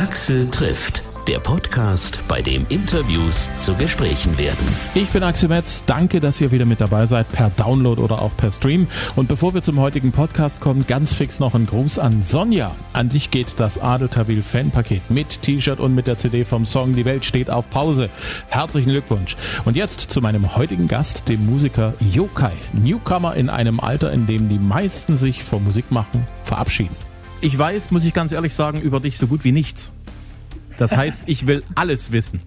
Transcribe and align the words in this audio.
Axel 0.00 0.50
trifft, 0.50 1.02
der 1.28 1.40
Podcast, 1.40 2.24
bei 2.26 2.40
dem 2.40 2.64
Interviews 2.70 3.50
zu 3.54 3.74
Gesprächen 3.74 4.38
werden. 4.38 4.66
Ich 4.94 5.10
bin 5.10 5.22
Axel 5.22 5.50
Metz. 5.50 5.84
Danke, 5.84 6.20
dass 6.20 6.40
ihr 6.40 6.50
wieder 6.52 6.64
mit 6.64 6.80
dabei 6.80 7.04
seid, 7.04 7.30
per 7.30 7.50
Download 7.50 8.00
oder 8.00 8.22
auch 8.22 8.34
per 8.34 8.50
Stream. 8.50 8.88
Und 9.14 9.28
bevor 9.28 9.52
wir 9.52 9.60
zum 9.60 9.78
heutigen 9.78 10.10
Podcast 10.10 10.58
kommen, 10.58 10.86
ganz 10.86 11.12
fix 11.12 11.38
noch 11.38 11.54
ein 11.54 11.66
Gruß 11.66 11.98
an 11.98 12.22
Sonja. 12.22 12.74
An 12.94 13.10
dich 13.10 13.30
geht 13.30 13.60
das 13.60 13.78
Adeltabil 13.78 14.42
Fanpaket 14.42 15.10
mit 15.10 15.42
T-Shirt 15.42 15.80
und 15.80 15.94
mit 15.94 16.06
der 16.06 16.16
CD 16.16 16.46
vom 16.46 16.64
Song 16.64 16.94
Die 16.94 17.04
Welt 17.04 17.26
steht 17.26 17.50
auf 17.50 17.68
Pause. 17.68 18.08
Herzlichen 18.48 18.92
Glückwunsch. 18.92 19.36
Und 19.66 19.76
jetzt 19.76 20.00
zu 20.00 20.22
meinem 20.22 20.56
heutigen 20.56 20.86
Gast, 20.86 21.28
dem 21.28 21.44
Musiker 21.44 21.92
Yokai. 22.00 22.54
Newcomer 22.72 23.36
in 23.36 23.50
einem 23.50 23.80
Alter, 23.80 24.12
in 24.12 24.26
dem 24.26 24.48
die 24.48 24.58
meisten 24.58 25.18
sich 25.18 25.44
vor 25.44 25.60
Musik 25.60 25.90
machen, 25.90 26.26
verabschieden. 26.42 27.09
Ich 27.42 27.58
weiß, 27.58 27.90
muss 27.90 28.04
ich 28.04 28.12
ganz 28.12 28.32
ehrlich 28.32 28.54
sagen, 28.54 28.82
über 28.82 29.00
dich 29.00 29.16
so 29.16 29.26
gut 29.26 29.44
wie 29.44 29.52
nichts. 29.52 29.92
Das 30.78 30.94
heißt, 30.94 31.22
ich 31.26 31.46
will 31.46 31.62
alles 31.74 32.12
wissen. 32.12 32.40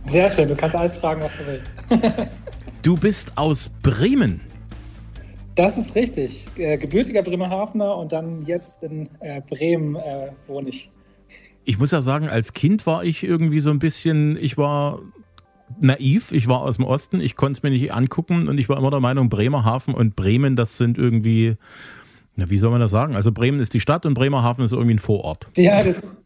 Sehr 0.00 0.30
schön, 0.30 0.48
du 0.48 0.56
kannst 0.56 0.74
alles 0.74 0.94
fragen, 0.96 1.22
was 1.22 1.32
du 1.36 1.46
willst. 1.46 1.74
du 2.82 2.96
bist 2.96 3.32
aus 3.36 3.70
Bremen. 3.82 4.40
Das 5.54 5.76
ist 5.76 5.94
richtig. 5.94 6.46
Äh, 6.56 6.78
gebürtiger 6.78 7.22
Bremerhavener 7.22 7.96
und 7.96 8.12
dann 8.12 8.42
jetzt 8.42 8.82
in 8.82 9.08
äh, 9.20 9.42
Bremen 9.42 9.96
äh, 9.96 10.30
wohne 10.46 10.70
ich. 10.70 10.90
Ich 11.64 11.78
muss 11.78 11.90
ja 11.90 12.00
sagen, 12.00 12.28
als 12.28 12.52
Kind 12.54 12.86
war 12.86 13.04
ich 13.04 13.22
irgendwie 13.22 13.60
so 13.60 13.70
ein 13.70 13.78
bisschen, 13.78 14.38
ich 14.38 14.56
war 14.56 15.00
naiv, 15.80 16.32
ich 16.32 16.46
war 16.48 16.62
aus 16.62 16.76
dem 16.76 16.84
Osten, 16.84 17.20
ich 17.20 17.36
konnte 17.36 17.58
es 17.58 17.62
mir 17.62 17.70
nicht 17.70 17.92
angucken 17.92 18.48
und 18.48 18.58
ich 18.58 18.68
war 18.68 18.78
immer 18.78 18.90
der 18.90 19.00
Meinung, 19.00 19.28
Bremerhaven 19.28 19.94
und 19.94 20.16
Bremen, 20.16 20.56
das 20.56 20.78
sind 20.78 20.96
irgendwie, 20.96 21.56
na, 22.36 22.48
wie 22.50 22.58
soll 22.58 22.70
man 22.70 22.80
das 22.80 22.90
sagen? 22.90 23.16
Also 23.16 23.32
Bremen 23.32 23.60
ist 23.60 23.74
die 23.74 23.80
Stadt 23.80 24.06
und 24.06 24.14
Bremerhaven 24.14 24.64
ist 24.64 24.72
irgendwie 24.72 24.94
ein 24.94 24.98
Vorort. 24.98 25.48
Ja, 25.56 25.82
das 25.82 25.96
ist 25.96 26.16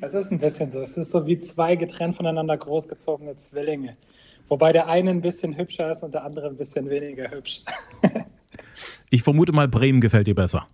das 0.00 0.14
ist 0.14 0.32
ein 0.32 0.38
bisschen 0.38 0.70
so. 0.70 0.80
Es 0.80 0.96
ist 0.96 1.10
so 1.10 1.26
wie 1.26 1.38
zwei 1.38 1.76
getrennt 1.76 2.16
voneinander 2.16 2.56
großgezogene 2.56 3.36
Zwillinge. 3.36 3.96
Wobei 4.48 4.72
der 4.72 4.88
eine 4.88 5.10
ein 5.10 5.20
bisschen 5.20 5.56
hübscher 5.56 5.90
ist 5.90 6.02
und 6.02 6.14
der 6.14 6.24
andere 6.24 6.48
ein 6.48 6.56
bisschen 6.56 6.90
weniger 6.90 7.30
hübsch. 7.30 7.62
ich 9.10 9.22
vermute 9.22 9.52
mal, 9.52 9.68
Bremen 9.68 10.00
gefällt 10.00 10.26
dir 10.26 10.34
besser. 10.34 10.66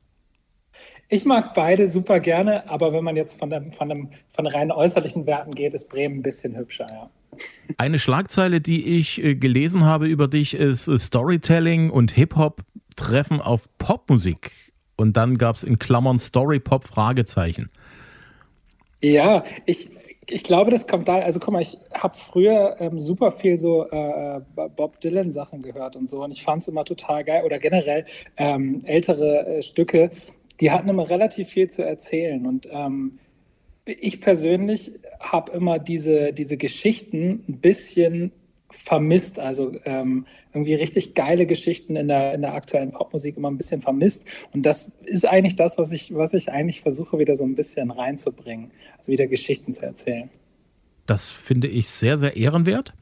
Ich 1.08 1.24
mag 1.24 1.54
beide 1.54 1.86
super 1.86 2.18
gerne, 2.20 2.68
aber 2.68 2.92
wenn 2.92 3.04
man 3.04 3.16
jetzt 3.16 3.38
von, 3.38 3.50
dem, 3.50 3.70
von, 3.70 3.88
dem, 3.88 4.10
von 4.28 4.46
rein 4.46 4.72
äußerlichen 4.72 5.26
Werten 5.26 5.54
geht, 5.54 5.72
ist 5.72 5.88
Bremen 5.88 6.18
ein 6.18 6.22
bisschen 6.22 6.56
hübscher, 6.56 6.86
ja. 6.90 7.10
Eine 7.76 7.98
Schlagzeile, 7.98 8.62
die 8.62 8.98
ich 8.98 9.22
äh, 9.22 9.34
gelesen 9.34 9.84
habe 9.84 10.06
über 10.06 10.26
dich, 10.26 10.54
ist 10.54 10.88
äh, 10.88 10.98
Storytelling 10.98 11.90
und 11.90 12.12
Hip-Hop 12.12 12.62
treffen 12.96 13.40
auf 13.40 13.68
Popmusik. 13.78 14.72
Und 14.96 15.16
dann 15.16 15.38
gab 15.38 15.56
es 15.56 15.62
in 15.62 15.78
Klammern 15.78 16.18
Story-Pop 16.18 16.84
Fragezeichen. 16.84 17.70
Ja, 19.02 19.44
ich, 19.66 19.90
ich 20.28 20.42
glaube, 20.42 20.70
das 20.70 20.86
kommt 20.86 21.06
da. 21.06 21.16
Also 21.16 21.38
guck 21.38 21.52
mal, 21.52 21.62
ich 21.62 21.78
habe 21.92 22.16
früher 22.16 22.76
ähm, 22.80 22.98
super 22.98 23.30
viel 23.30 23.58
so 23.58 23.86
äh, 23.88 24.40
Bob 24.74 25.00
Dylan 25.00 25.30
Sachen 25.30 25.62
gehört 25.62 25.96
und 25.96 26.08
so 26.08 26.24
und 26.24 26.32
ich 26.32 26.42
fand 26.42 26.62
es 26.62 26.68
immer 26.68 26.84
total 26.84 27.22
geil 27.22 27.44
oder 27.44 27.58
generell 27.58 28.04
ähm, 28.36 28.80
ältere 28.86 29.46
äh, 29.46 29.62
Stücke, 29.62 30.10
die 30.60 30.70
hatten 30.70 30.88
immer 30.88 31.08
relativ 31.08 31.48
viel 31.48 31.68
zu 31.68 31.84
erzählen 31.84 32.46
und 32.46 32.66
ähm, 32.70 33.18
ich 33.84 34.20
persönlich 34.20 34.92
habe 35.20 35.52
immer 35.52 35.78
diese, 35.78 36.32
diese 36.32 36.56
Geschichten 36.56 37.44
ein 37.48 37.60
bisschen 37.60 38.32
vermisst. 38.76 39.38
Also 39.38 39.72
ähm, 39.84 40.26
irgendwie 40.52 40.74
richtig 40.74 41.14
geile 41.14 41.46
Geschichten 41.46 41.96
in 41.96 42.08
der, 42.08 42.34
in 42.34 42.42
der 42.42 42.54
aktuellen 42.54 42.92
Popmusik 42.92 43.36
immer 43.36 43.50
ein 43.50 43.58
bisschen 43.58 43.80
vermisst. 43.80 44.26
Und 44.52 44.64
das 44.64 44.92
ist 45.04 45.26
eigentlich 45.26 45.56
das, 45.56 45.78
was 45.78 45.92
ich, 45.92 46.14
was 46.14 46.34
ich 46.34 46.50
eigentlich 46.50 46.80
versuche, 46.80 47.18
wieder 47.18 47.34
so 47.34 47.44
ein 47.44 47.54
bisschen 47.54 47.90
reinzubringen. 47.90 48.70
Also 48.98 49.12
wieder 49.12 49.26
Geschichten 49.26 49.72
zu 49.72 49.84
erzählen. 49.84 50.30
Das 51.06 51.28
finde 51.28 51.68
ich 51.68 51.88
sehr, 51.88 52.18
sehr 52.18 52.36
ehrenwert. 52.36 52.92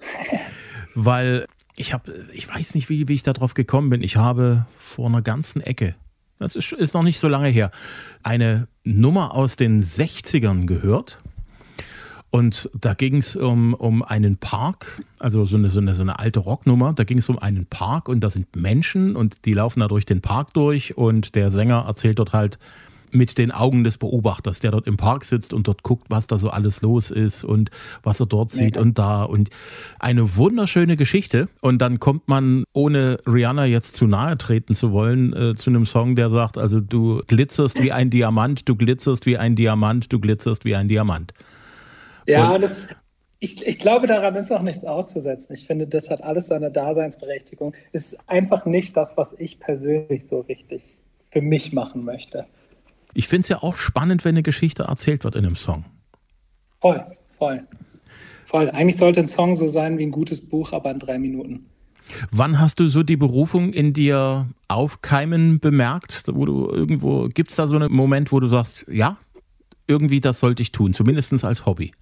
weil 0.94 1.46
ich 1.76 1.92
habe, 1.92 2.26
ich 2.32 2.48
weiß 2.48 2.74
nicht, 2.74 2.88
wie, 2.88 3.08
wie 3.08 3.14
ich 3.14 3.22
darauf 3.22 3.54
gekommen 3.54 3.90
bin. 3.90 4.02
Ich 4.02 4.16
habe 4.16 4.66
vor 4.78 5.06
einer 5.06 5.22
ganzen 5.22 5.60
Ecke, 5.60 5.94
das 6.38 6.56
ist, 6.56 6.72
ist 6.72 6.94
noch 6.94 7.02
nicht 7.02 7.18
so 7.18 7.28
lange 7.28 7.48
her, 7.48 7.70
eine 8.22 8.68
Nummer 8.84 9.34
aus 9.34 9.56
den 9.56 9.82
60ern 9.82 10.66
gehört 10.66 11.20
und 12.30 12.68
da 12.78 12.92
ging 12.94 13.16
es 13.16 13.36
um, 13.36 13.72
um 13.72 14.02
einen 14.02 14.36
Park, 14.36 15.02
also 15.18 15.44
so 15.46 15.56
eine, 15.56 15.70
so 15.70 15.80
eine, 15.80 15.94
so 15.94 16.02
eine 16.02 16.18
alte 16.18 16.40
Rocknummer. 16.40 16.92
Da 16.92 17.04
ging 17.04 17.18
es 17.18 17.28
um 17.28 17.38
einen 17.38 17.64
Park 17.66 18.08
und 18.08 18.20
da 18.20 18.28
sind 18.28 18.54
Menschen 18.54 19.16
und 19.16 19.46
die 19.46 19.54
laufen 19.54 19.80
da 19.80 19.88
durch 19.88 20.04
den 20.04 20.20
Park 20.20 20.52
durch 20.52 20.96
und 20.98 21.34
der 21.34 21.50
Sänger 21.50 21.84
erzählt 21.86 22.18
dort 22.18 22.34
halt 22.34 22.58
mit 23.10 23.38
den 23.38 23.50
Augen 23.50 23.84
des 23.84 23.96
Beobachters, 23.96 24.60
der 24.60 24.72
dort 24.72 24.86
im 24.86 24.98
Park 24.98 25.24
sitzt 25.24 25.54
und 25.54 25.66
dort 25.66 25.82
guckt, 25.82 26.06
was 26.10 26.26
da 26.26 26.36
so 26.36 26.50
alles 26.50 26.82
los 26.82 27.10
ist 27.10 27.44
und 27.44 27.70
was 28.02 28.20
er 28.20 28.26
dort 28.26 28.52
sieht 28.52 28.76
ja. 28.76 28.82
und 28.82 28.98
da. 28.98 29.22
Und 29.22 29.48
eine 29.98 30.36
wunderschöne 30.36 30.96
Geschichte. 30.96 31.48
Und 31.62 31.78
dann 31.78 32.00
kommt 32.00 32.28
man, 32.28 32.64
ohne 32.74 33.18
Rihanna 33.26 33.64
jetzt 33.64 33.96
zu 33.96 34.06
nahe 34.06 34.36
treten 34.36 34.74
zu 34.74 34.92
wollen, 34.92 35.32
äh, 35.32 35.54
zu 35.54 35.70
einem 35.70 35.86
Song, 35.86 36.16
der 36.16 36.28
sagt, 36.28 36.58
also 36.58 36.80
du 36.80 37.22
glitzerst 37.26 37.82
wie 37.82 37.92
ein 37.92 38.10
Diamant, 38.10 38.68
du 38.68 38.76
glitzerst 38.76 39.24
wie 39.24 39.38
ein 39.38 39.56
Diamant, 39.56 40.12
du 40.12 40.20
glitzerst 40.20 40.64
wie 40.64 40.76
ein 40.76 40.88
Diamant. 40.88 41.32
Ja, 42.28 42.58
das, 42.58 42.88
ich, 43.38 43.66
ich 43.66 43.78
glaube, 43.78 44.06
daran 44.06 44.34
ist 44.34 44.50
auch 44.50 44.62
nichts 44.62 44.84
auszusetzen. 44.84 45.54
Ich 45.54 45.66
finde, 45.66 45.86
das 45.86 46.10
hat 46.10 46.22
alles 46.22 46.48
seine 46.48 46.70
Daseinsberechtigung. 46.70 47.74
Es 47.92 48.12
ist 48.12 48.28
einfach 48.28 48.66
nicht 48.66 48.96
das, 48.96 49.16
was 49.16 49.34
ich 49.38 49.60
persönlich 49.60 50.26
so 50.26 50.40
richtig 50.40 50.96
für 51.30 51.40
mich 51.40 51.72
machen 51.72 52.04
möchte. 52.04 52.46
Ich 53.14 53.28
finde 53.28 53.42
es 53.42 53.48
ja 53.48 53.62
auch 53.62 53.76
spannend, 53.76 54.24
wenn 54.24 54.34
eine 54.34 54.42
Geschichte 54.42 54.84
erzählt 54.84 55.24
wird 55.24 55.36
in 55.36 55.46
einem 55.46 55.56
Song. 55.56 55.84
Voll, 56.80 57.04
voll. 57.38 57.66
Voll. 58.44 58.70
Eigentlich 58.70 58.96
sollte 58.96 59.20
ein 59.20 59.26
Song 59.26 59.54
so 59.54 59.66
sein 59.66 59.98
wie 59.98 60.04
ein 60.04 60.10
gutes 60.10 60.40
Buch, 60.48 60.72
aber 60.72 60.90
in 60.90 60.98
drei 60.98 61.18
Minuten. 61.18 61.66
Wann 62.30 62.58
hast 62.58 62.80
du 62.80 62.88
so 62.88 63.02
die 63.02 63.16
Berufung 63.16 63.72
in 63.72 63.92
dir 63.92 64.48
aufkeimen 64.68 65.60
bemerkt? 65.60 66.24
Wo 66.26 66.46
du 66.46 66.70
irgendwo, 66.70 67.28
gibt 67.28 67.50
es 67.50 67.56
da 67.56 67.66
so 67.66 67.76
einen 67.76 67.92
Moment, 67.92 68.32
wo 68.32 68.40
du 68.40 68.46
sagst, 68.46 68.86
ja, 68.90 69.18
irgendwie 69.86 70.20
das 70.20 70.40
sollte 70.40 70.62
ich 70.62 70.72
tun, 70.72 70.94
zumindest 70.94 71.44
als 71.44 71.66
Hobby? 71.66 71.92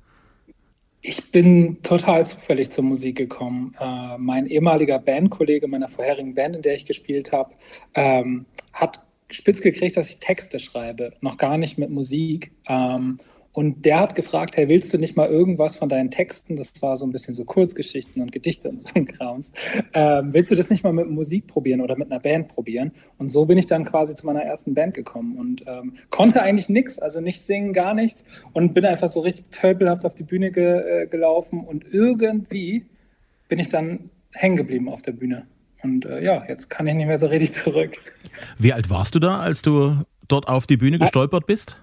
Ich 1.08 1.30
bin 1.30 1.80
total 1.84 2.26
zufällig 2.26 2.70
zur 2.70 2.82
Musik 2.82 3.16
gekommen. 3.16 3.72
Äh, 3.78 4.18
mein 4.18 4.48
ehemaliger 4.48 4.98
Bandkollege 4.98 5.68
meiner 5.68 5.86
vorherigen 5.86 6.34
Band, 6.34 6.56
in 6.56 6.62
der 6.62 6.74
ich 6.74 6.84
gespielt 6.84 7.30
habe, 7.30 7.54
ähm, 7.94 8.46
hat 8.72 9.06
spitz 9.30 9.60
gekriegt, 9.60 9.96
dass 9.96 10.10
ich 10.10 10.18
Texte 10.18 10.58
schreibe, 10.58 11.12
noch 11.20 11.36
gar 11.36 11.58
nicht 11.58 11.78
mit 11.78 11.90
Musik. 11.90 12.50
Ähm, 12.66 13.18
und 13.56 13.86
der 13.86 14.00
hat 14.00 14.14
gefragt, 14.14 14.58
hey, 14.58 14.68
willst 14.68 14.92
du 14.92 14.98
nicht 14.98 15.16
mal 15.16 15.30
irgendwas 15.30 15.76
von 15.76 15.88
deinen 15.88 16.10
Texten, 16.10 16.56
das 16.56 16.82
war 16.82 16.94
so 16.98 17.06
ein 17.06 17.10
bisschen 17.10 17.32
so 17.32 17.46
Kurzgeschichten 17.46 18.20
und 18.20 18.30
Gedichte 18.30 18.68
und 18.68 18.78
so 18.78 18.88
ein 18.94 19.06
Krams, 19.06 19.50
ähm, 19.94 20.34
willst 20.34 20.50
du 20.50 20.56
das 20.56 20.68
nicht 20.68 20.84
mal 20.84 20.92
mit 20.92 21.08
Musik 21.08 21.46
probieren 21.46 21.80
oder 21.80 21.96
mit 21.96 22.12
einer 22.12 22.20
Band 22.20 22.48
probieren? 22.48 22.92
Und 23.16 23.30
so 23.30 23.46
bin 23.46 23.56
ich 23.56 23.66
dann 23.66 23.86
quasi 23.86 24.14
zu 24.14 24.26
meiner 24.26 24.42
ersten 24.42 24.74
Band 24.74 24.92
gekommen 24.92 25.38
und 25.38 25.64
ähm, 25.66 25.94
konnte 26.10 26.42
eigentlich 26.42 26.68
nichts, 26.68 26.98
also 26.98 27.22
nicht 27.22 27.40
singen, 27.40 27.72
gar 27.72 27.94
nichts 27.94 28.26
und 28.52 28.74
bin 28.74 28.84
einfach 28.84 29.08
so 29.08 29.20
richtig 29.20 29.46
tölpelhaft 29.50 30.04
auf 30.04 30.14
die 30.14 30.24
Bühne 30.24 30.52
ge 30.52 31.04
äh, 31.04 31.06
gelaufen 31.06 31.64
und 31.64 31.86
irgendwie 31.90 32.84
bin 33.48 33.58
ich 33.58 33.68
dann 33.68 34.10
hängen 34.32 34.56
geblieben 34.56 34.90
auf 34.90 35.00
der 35.00 35.12
Bühne. 35.12 35.46
Und 35.82 36.04
äh, 36.04 36.22
ja, 36.22 36.44
jetzt 36.46 36.68
kann 36.68 36.86
ich 36.88 36.94
nicht 36.94 37.06
mehr 37.06 37.16
so 37.16 37.28
richtig 37.28 37.54
zurück. 37.54 37.96
Wie 38.58 38.74
alt 38.74 38.90
warst 38.90 39.14
du 39.14 39.18
da, 39.18 39.40
als 39.40 39.62
du 39.62 40.02
dort 40.28 40.46
auf 40.46 40.66
die 40.66 40.76
Bühne 40.76 40.98
gestolpert 40.98 41.46
bist? 41.46 41.78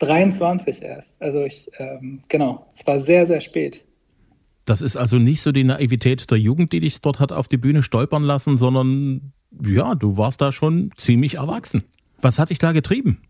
23 0.00 0.82
erst. 0.82 1.22
Also 1.22 1.44
ich, 1.44 1.70
ähm, 1.78 2.20
genau, 2.28 2.66
es 2.72 2.86
war 2.86 2.98
sehr, 2.98 3.26
sehr 3.26 3.40
spät. 3.40 3.84
Das 4.66 4.82
ist 4.82 4.96
also 4.96 5.18
nicht 5.18 5.42
so 5.42 5.52
die 5.52 5.64
Naivität 5.64 6.30
der 6.30 6.38
Jugend, 6.38 6.72
die 6.72 6.80
dich 6.80 7.00
dort 7.00 7.18
hat 7.18 7.32
auf 7.32 7.48
die 7.48 7.56
Bühne 7.56 7.82
stolpern 7.82 8.22
lassen, 8.22 8.56
sondern 8.56 9.32
ja, 9.64 9.94
du 9.94 10.16
warst 10.16 10.40
da 10.40 10.52
schon 10.52 10.90
ziemlich 10.96 11.34
erwachsen. 11.34 11.84
Was 12.20 12.38
hat 12.38 12.50
dich 12.50 12.58
da 12.58 12.72
getrieben? 12.72 13.20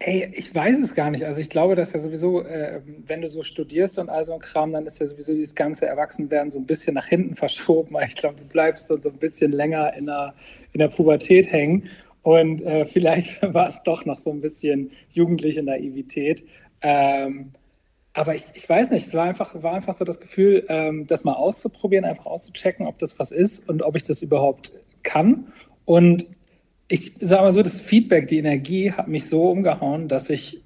Ey, 0.00 0.30
ich 0.34 0.54
weiß 0.54 0.78
es 0.80 0.94
gar 0.94 1.10
nicht. 1.10 1.24
Also 1.24 1.40
ich 1.40 1.48
glaube, 1.48 1.76
dass 1.76 1.92
ja 1.92 1.98
sowieso, 1.98 2.42
äh, 2.42 2.82
wenn 3.06 3.22
du 3.22 3.28
so 3.28 3.42
studierst 3.42 3.98
und 3.98 4.10
all 4.10 4.24
so 4.24 4.34
ein 4.34 4.40
Kram, 4.40 4.70
dann 4.70 4.84
ist 4.84 4.98
ja 4.98 5.06
sowieso 5.06 5.32
dieses 5.32 5.54
ganze 5.54 5.86
Erwachsenwerden 5.86 6.50
so 6.50 6.58
ein 6.58 6.66
bisschen 6.66 6.94
nach 6.94 7.06
hinten 7.06 7.34
verschoben. 7.36 7.96
Ich 8.06 8.16
glaube, 8.16 8.36
du 8.36 8.44
bleibst 8.44 8.90
dann 8.90 9.00
so 9.00 9.08
ein 9.08 9.16
bisschen 9.16 9.52
länger 9.52 9.94
in 9.94 10.06
der, 10.06 10.34
in 10.72 10.80
der 10.80 10.88
Pubertät 10.88 11.50
hängen. 11.50 11.88
Und 12.24 12.62
äh, 12.62 12.84
vielleicht 12.86 13.42
war 13.54 13.68
es 13.68 13.82
doch 13.84 14.04
noch 14.06 14.18
so 14.18 14.30
ein 14.30 14.40
bisschen 14.40 14.90
jugendliche 15.10 15.62
Naivität. 15.62 16.44
Ähm, 16.80 17.52
aber 18.14 18.34
ich, 18.34 18.44
ich 18.54 18.68
weiß 18.68 18.90
nicht, 18.90 19.06
es 19.06 19.14
war 19.14 19.24
einfach, 19.24 19.62
war 19.62 19.74
einfach 19.74 19.92
so 19.92 20.04
das 20.04 20.18
Gefühl, 20.18 20.64
ähm, 20.68 21.06
das 21.06 21.24
mal 21.24 21.34
auszuprobieren, 21.34 22.04
einfach 22.04 22.26
auszuchecken, 22.26 22.86
ob 22.86 22.98
das 22.98 23.18
was 23.18 23.30
ist 23.30 23.68
und 23.68 23.82
ob 23.82 23.94
ich 23.94 24.04
das 24.04 24.22
überhaupt 24.22 24.72
kann. 25.02 25.48
Und 25.84 26.26
ich 26.88 27.14
sage 27.20 27.42
mal 27.42 27.50
so, 27.50 27.62
das 27.62 27.80
Feedback, 27.80 28.28
die 28.28 28.38
Energie 28.38 28.92
hat 28.92 29.06
mich 29.06 29.26
so 29.26 29.50
umgehauen, 29.50 30.08
dass 30.08 30.30
ich, 30.30 30.62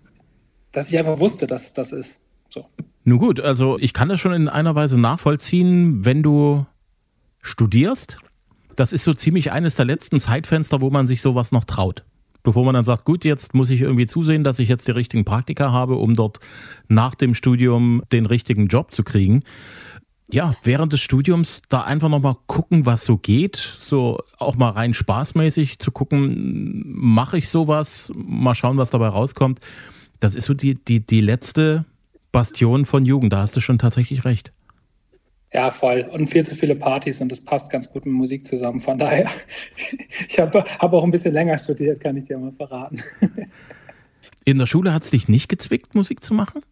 dass 0.70 0.88
ich 0.88 0.99
einfach 0.99 1.19
wusste, 1.19 1.46
dass 1.46 1.72
das 1.72 1.90
ist. 1.93 2.20
So. 2.50 2.66
Nun 3.04 3.19
gut, 3.19 3.40
also 3.40 3.78
ich 3.78 3.94
kann 3.94 4.08
das 4.08 4.20
schon 4.20 4.32
in 4.32 4.49
einer 4.49 4.75
Weise 4.75 4.99
nachvollziehen, 4.99 6.04
wenn 6.04 6.22
du 6.22 6.66
studierst 7.40 8.19
das 8.78 8.92
ist 8.92 9.02
so 9.02 9.12
ziemlich 9.12 9.50
eines 9.50 9.75
der 9.75 9.84
letzten 9.84 10.20
Zeitfenster, 10.20 10.80
wo 10.80 10.90
man 10.90 11.06
sich 11.06 11.20
sowas 11.20 11.50
noch 11.52 11.64
traut. 11.64 12.04
bevor 12.44 12.64
man 12.64 12.72
dann 12.72 12.84
sagt, 12.84 13.04
gut, 13.04 13.25
jetzt 13.25 13.52
muss 13.52 13.69
ich 13.69 13.82
irgendwie 13.82 14.06
zusehen, 14.06 14.44
dass 14.44 14.60
ich 14.60 14.69
jetzt 14.69 14.86
die 14.86 14.92
richtigen 14.92 15.25
Praktika 15.25 15.72
habe, 15.72 15.96
um 15.96 16.14
dort 16.14 16.38
nach 16.86 17.14
dem 17.14 17.34
Studium 17.34 18.02
den 18.12 18.25
richtigen 18.25 18.69
Job 18.69 18.92
zu 18.92 19.02
kriegen. 19.02 19.42
Ja, 20.30 20.54
während 20.62 20.92
des 20.92 21.00
Studiums 21.00 21.60
da 21.69 21.82
einfach 21.82 22.08
nochmal 22.08 22.36
gucken, 22.46 22.86
was 22.86 23.04
so 23.04 23.19
geht, 23.19 23.56
so 23.56 24.20
auch 24.38 24.56
mal 24.56 24.70
rein 24.70 24.94
spaßmäßig 24.94 25.78
zu 25.80 25.90
gucken, 25.90 26.84
mache 26.94 27.36
ich 27.36 27.48
sowas, 27.48 28.12
mal 28.14 28.54
schauen, 28.54 28.78
was 28.78 28.90
dabei 28.90 29.08
rauskommt. 29.08 29.58
Das 30.20 30.34
ist 30.34 30.44
so 30.44 30.54
die, 30.54 30.76
die, 30.76 31.04
die 31.04 31.20
letzte 31.20 31.84
Bastion 32.30 32.86
von 32.86 33.04
Jugend, 33.04 33.32
da 33.32 33.42
hast 33.42 33.56
du 33.56 33.60
schon 33.60 33.78
tatsächlich 33.78 34.25
recht. 34.25 34.52
Ja, 35.53 35.71
voll. 35.71 36.06
Und 36.12 36.27
viel 36.27 36.45
zu 36.45 36.55
viele 36.55 36.77
Partys 36.77 37.21
und 37.21 37.31
das 37.31 37.41
passt 37.41 37.71
ganz 37.71 37.91
gut 37.91 38.05
mit 38.05 38.15
Musik 38.15 38.45
zusammen. 38.45 38.81
Von 38.81 38.99
daher, 38.99 39.31
ich 40.29 40.39
habe 40.39 40.62
hab 40.62 40.93
auch 40.93 41.05
ein 41.05 41.11
bisschen 41.11 41.33
länger 41.33 41.56
studiert, 41.56 42.00
kann 42.00 42.17
ich 42.17 42.25
dir 42.25 42.39
mal 42.39 42.53
verraten. 42.53 43.03
In 44.45 44.59
der 44.59 44.67
Schule 44.67 44.93
hat 44.93 45.05
es 45.05 45.11
dich 45.11 45.29
nicht 45.29 45.49
gezwickt, 45.49 45.95
Musik 45.95 46.23
zu 46.23 46.35
machen? 46.35 46.62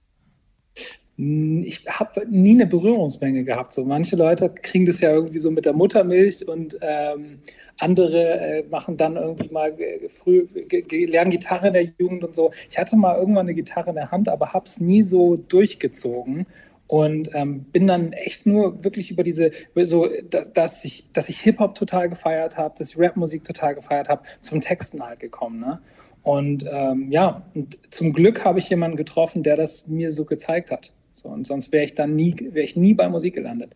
Ich 1.18 1.82
habe 1.88 2.26
nie 2.28 2.52
eine 2.52 2.66
Berührungsmenge 2.66 3.42
gehabt. 3.44 3.72
So 3.72 3.86
manche 3.86 4.16
Leute 4.16 4.50
kriegen 4.50 4.84
das 4.84 5.00
ja 5.00 5.10
irgendwie 5.12 5.38
so 5.38 5.50
mit 5.50 5.64
der 5.64 5.72
Muttermilch 5.72 6.46
und 6.46 6.76
ähm, 6.82 7.38
andere 7.78 8.40
äh, 8.40 8.62
machen 8.68 8.98
dann 8.98 9.16
irgendwie 9.16 9.48
mal 9.48 9.70
äh, 9.80 10.10
früh 10.10 10.46
lernen 10.90 11.30
Gitarre 11.30 11.68
in 11.68 11.72
der 11.72 11.84
Jugend 11.98 12.22
und 12.22 12.34
so. 12.34 12.50
Ich 12.68 12.76
hatte 12.76 12.96
mal 12.96 13.16
irgendwann 13.16 13.46
eine 13.46 13.54
Gitarre 13.54 13.90
in 13.90 13.96
der 13.96 14.10
Hand, 14.10 14.28
aber 14.28 14.52
habe 14.52 14.66
es 14.66 14.78
nie 14.78 15.02
so 15.02 15.36
durchgezogen 15.36 16.46
und 16.86 17.30
ähm, 17.34 17.64
bin 17.64 17.86
dann 17.86 18.12
echt 18.12 18.46
nur 18.46 18.84
wirklich 18.84 19.10
über 19.10 19.22
diese, 19.22 19.50
so, 19.74 20.08
dass 20.54 20.84
ich, 20.84 21.10
dass 21.12 21.28
ich 21.28 21.40
Hip-Hop 21.40 21.74
total 21.74 22.08
gefeiert 22.08 22.56
habe, 22.56 22.74
dass 22.78 22.90
ich 22.90 22.98
Rap-Musik 22.98 23.44
total 23.44 23.74
gefeiert 23.74 24.08
habe, 24.08 24.22
zum 24.40 24.60
Texten 24.60 25.02
halt 25.02 25.20
gekommen. 25.20 25.60
Ne? 25.60 25.80
Und 26.22 26.64
ähm, 26.70 27.10
ja, 27.10 27.42
und 27.54 27.78
zum 27.90 28.12
Glück 28.12 28.44
habe 28.44 28.58
ich 28.58 28.68
jemanden 28.68 28.96
getroffen, 28.96 29.42
der 29.42 29.56
das 29.56 29.88
mir 29.88 30.12
so 30.12 30.24
gezeigt 30.24 30.70
hat. 30.70 30.92
So, 31.12 31.28
und 31.28 31.46
sonst 31.46 31.72
wäre 31.72 31.84
ich 31.84 31.94
dann 31.94 32.14
nie, 32.14 32.36
wäre 32.52 32.64
ich 32.64 32.76
nie 32.76 32.94
bei 32.94 33.08
Musik 33.08 33.34
gelandet. 33.34 33.74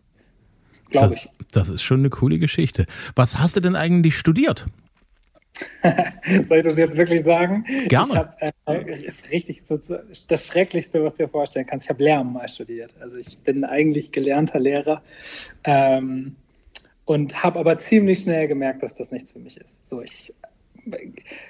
Glaube 0.89 1.15
ich. 1.15 1.29
Das 1.51 1.69
ist 1.69 1.81
schon 1.81 1.99
eine 1.99 2.09
coole 2.09 2.37
Geschichte. 2.37 2.85
Was 3.15 3.39
hast 3.39 3.55
du 3.55 3.61
denn 3.61 3.75
eigentlich 3.75 4.17
studiert? 4.17 4.65
Soll 6.45 6.59
ich 6.59 6.63
das 6.63 6.77
jetzt 6.77 6.97
wirklich 6.97 7.23
sagen? 7.23 7.65
Gerne. 7.87 8.09
Ich 8.09 8.15
hab, 8.15 8.41
äh, 8.41 8.91
ist 8.91 9.31
richtig 9.31 9.63
das 9.65 10.45
Schrecklichste, 10.45 11.03
was 11.03 11.15
du 11.15 11.23
dir 11.23 11.29
vorstellen 11.29 11.65
kannst. 11.65 11.85
Ich 11.85 11.89
habe 11.89 12.03
Lärm 12.03 12.33
mal 12.33 12.47
studiert. 12.47 12.93
Also 12.99 13.17
ich 13.17 13.39
bin 13.39 13.63
eigentlich 13.63 14.11
gelernter 14.11 14.59
Lehrer 14.59 15.01
ähm, 15.63 16.35
und 17.05 17.43
habe 17.43 17.59
aber 17.59 17.77
ziemlich 17.77 18.19
schnell 18.19 18.47
gemerkt, 18.47 18.83
dass 18.83 18.95
das 18.95 19.11
nichts 19.11 19.31
für 19.31 19.39
mich 19.39 19.57
ist. 19.57 19.87
So 19.87 20.01
ich 20.01 20.33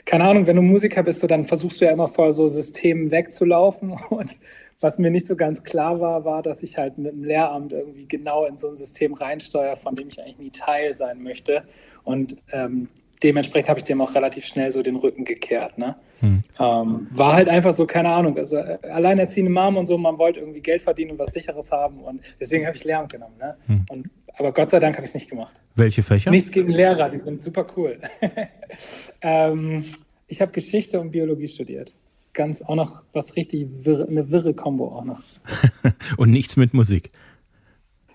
keine 0.06 0.26
Ahnung, 0.26 0.48
wenn 0.48 0.56
du 0.56 0.62
Musiker 0.62 1.04
bist, 1.04 1.20
so, 1.20 1.28
dann 1.28 1.46
versuchst 1.46 1.82
du 1.82 1.86
ja 1.86 1.92
immer 1.92 2.08
vor 2.08 2.32
so 2.32 2.48
Systemen 2.48 3.12
wegzulaufen. 3.12 3.92
Und 4.10 4.40
was 4.80 4.98
mir 4.98 5.12
nicht 5.12 5.28
so 5.28 5.36
ganz 5.36 5.64
klar 5.64 6.00
war, 6.00 6.26
war, 6.26 6.42
dass 6.42 6.64
ich 6.64 6.78
halt 6.78 6.98
mit 6.98 7.12
dem 7.12 7.24
Lehramt 7.24 7.72
irgendwie 7.72 8.08
genau 8.08 8.46
in 8.46 8.58
so 8.58 8.68
ein 8.68 8.76
System 8.76 9.14
reinsteuere, 9.14 9.76
von 9.76 9.96
dem 9.96 10.08
ich 10.08 10.20
eigentlich 10.20 10.40
nie 10.40 10.52
Teil 10.52 10.96
sein 10.96 11.22
möchte. 11.22 11.64
Und 12.04 12.38
ähm, 12.52 12.90
dementsprechend 13.24 13.70
habe 13.70 13.80
ich 13.80 13.84
dem 13.84 14.02
auch 14.02 14.14
relativ 14.16 14.46
schnell 14.46 14.72
so 14.72 14.82
den 14.82 14.96
Rücken 14.96 15.26
gekehrt. 15.26 15.78
Ne? 15.78 15.96
Hm. 16.20 16.44
Ähm, 16.60 17.08
war 17.12 17.34
halt 17.34 17.50
einfach 17.50 17.72
so, 17.72 17.86
keine 17.86 18.10
Ahnung, 18.10 18.38
also 18.38 18.58
äh, 18.58 18.78
alleinerziehende 18.84 19.52
Mom 19.52 19.78
und 19.78 19.86
so, 19.86 19.98
man 19.98 20.18
wollte 20.18 20.40
irgendwie 20.40 20.62
Geld 20.62 20.82
verdienen 20.82 21.12
und 21.12 21.20
was 21.20 21.34
Sicheres 21.34 21.72
haben 21.72 22.00
und 22.00 22.22
deswegen 22.40 22.66
habe 22.66 22.76
ich 22.76 22.84
Lehramt 22.84 23.12
genommen. 23.12 23.36
Ne? 23.40 23.56
Hm. 23.68 23.86
Und, 23.90 24.10
aber 24.38 24.52
Gott 24.52 24.70
sei 24.70 24.80
Dank 24.80 24.96
habe 24.96 25.06
ich 25.06 25.10
es 25.10 25.14
nicht 25.16 25.30
gemacht. 25.30 25.54
Welche 25.76 26.04
Fächer? 26.04 26.32
Nichts 26.32 26.52
gegen 26.52 26.70
Lehrer, 26.70 27.10
die 27.10 27.18
sind 27.18 27.42
super 27.42 27.66
cool. 27.76 28.00
ähm, 29.22 29.84
ich 30.28 30.42
habe 30.42 30.52
Geschichte 30.52 31.00
und 31.00 31.12
Biologie 31.12 31.48
studiert. 31.48 31.94
Ganz 32.34 32.62
auch 32.62 32.76
noch 32.76 33.04
was 33.12 33.36
richtig 33.36 33.68
wirre, 33.72 34.08
eine 34.08 34.32
wirre 34.32 34.54
Kombo 34.54 34.88
auch 34.88 35.04
noch. 35.04 35.22
und 36.18 36.32
nichts 36.32 36.56
mit 36.56 36.74
Musik? 36.74 37.10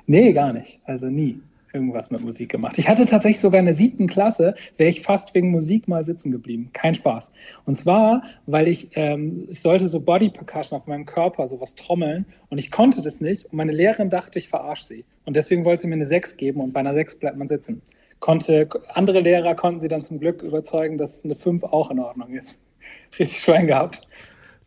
Nee, 0.07 0.33
gar 0.33 0.53
nicht. 0.53 0.81
Also 0.85 1.07
nie 1.07 1.41
irgendwas 1.73 2.11
mit 2.11 2.23
Musik 2.23 2.51
gemacht. 2.51 2.79
Ich 2.79 2.89
hatte 2.89 3.05
tatsächlich 3.05 3.41
sogar 3.41 3.61
in 3.61 3.67
der 3.67 3.75
siebten 3.75 4.07
Klasse, 4.07 4.55
wäre 4.77 4.91
ich 4.91 5.03
fast 5.03 5.35
wegen 5.35 5.51
Musik 5.51 5.89
mal 5.89 6.03
sitzen 6.03 6.31
geblieben. 6.31 6.71
Kein 6.73 6.95
Spaß. 6.95 7.33
Und 7.65 7.75
zwar, 7.75 8.23
weil 8.47 8.69
ich, 8.69 8.91
ähm, 8.95 9.47
ich 9.49 9.61
sollte 9.61 9.89
so 9.89 10.01
Body 10.01 10.31
Percussion 10.31 10.79
auf 10.79 10.87
meinem 10.87 11.07
Körper, 11.07 11.47
sowas 11.49 11.75
trommeln 11.75 12.27
und 12.49 12.59
ich 12.59 12.71
konnte 12.71 13.03
das 13.03 13.21
nicht 13.21 13.45
und 13.45 13.55
meine 13.55 13.73
Lehrerin 13.73 14.11
dachte, 14.11 14.39
ich 14.39 14.49
verarsche 14.49 14.85
sie. 14.85 15.05
Und 15.25 15.37
deswegen 15.37 15.65
wollte 15.65 15.83
sie 15.83 15.89
mir 15.89 15.95
eine 15.95 16.05
6 16.05 16.37
geben 16.37 16.61
und 16.61 16.73
bei 16.73 16.81
einer 16.81 16.95
6 16.95 17.19
bleibt 17.19 17.37
man 17.37 17.49
sitzen. 17.49 17.83
Konnte, 18.21 18.69
andere 18.95 19.21
Lehrer 19.21 19.55
konnten 19.55 19.79
sie 19.79 19.89
dann 19.89 20.03
zum 20.03 20.19
Glück 20.19 20.43
überzeugen, 20.43 20.97
dass 20.99 21.25
eine 21.25 21.35
5 21.35 21.65
auch 21.65 21.91
in 21.91 21.99
Ordnung 21.99 22.33
ist. 22.33 22.65
Richtig 23.19 23.41
Schwein 23.41 23.67
gehabt. 23.67 24.07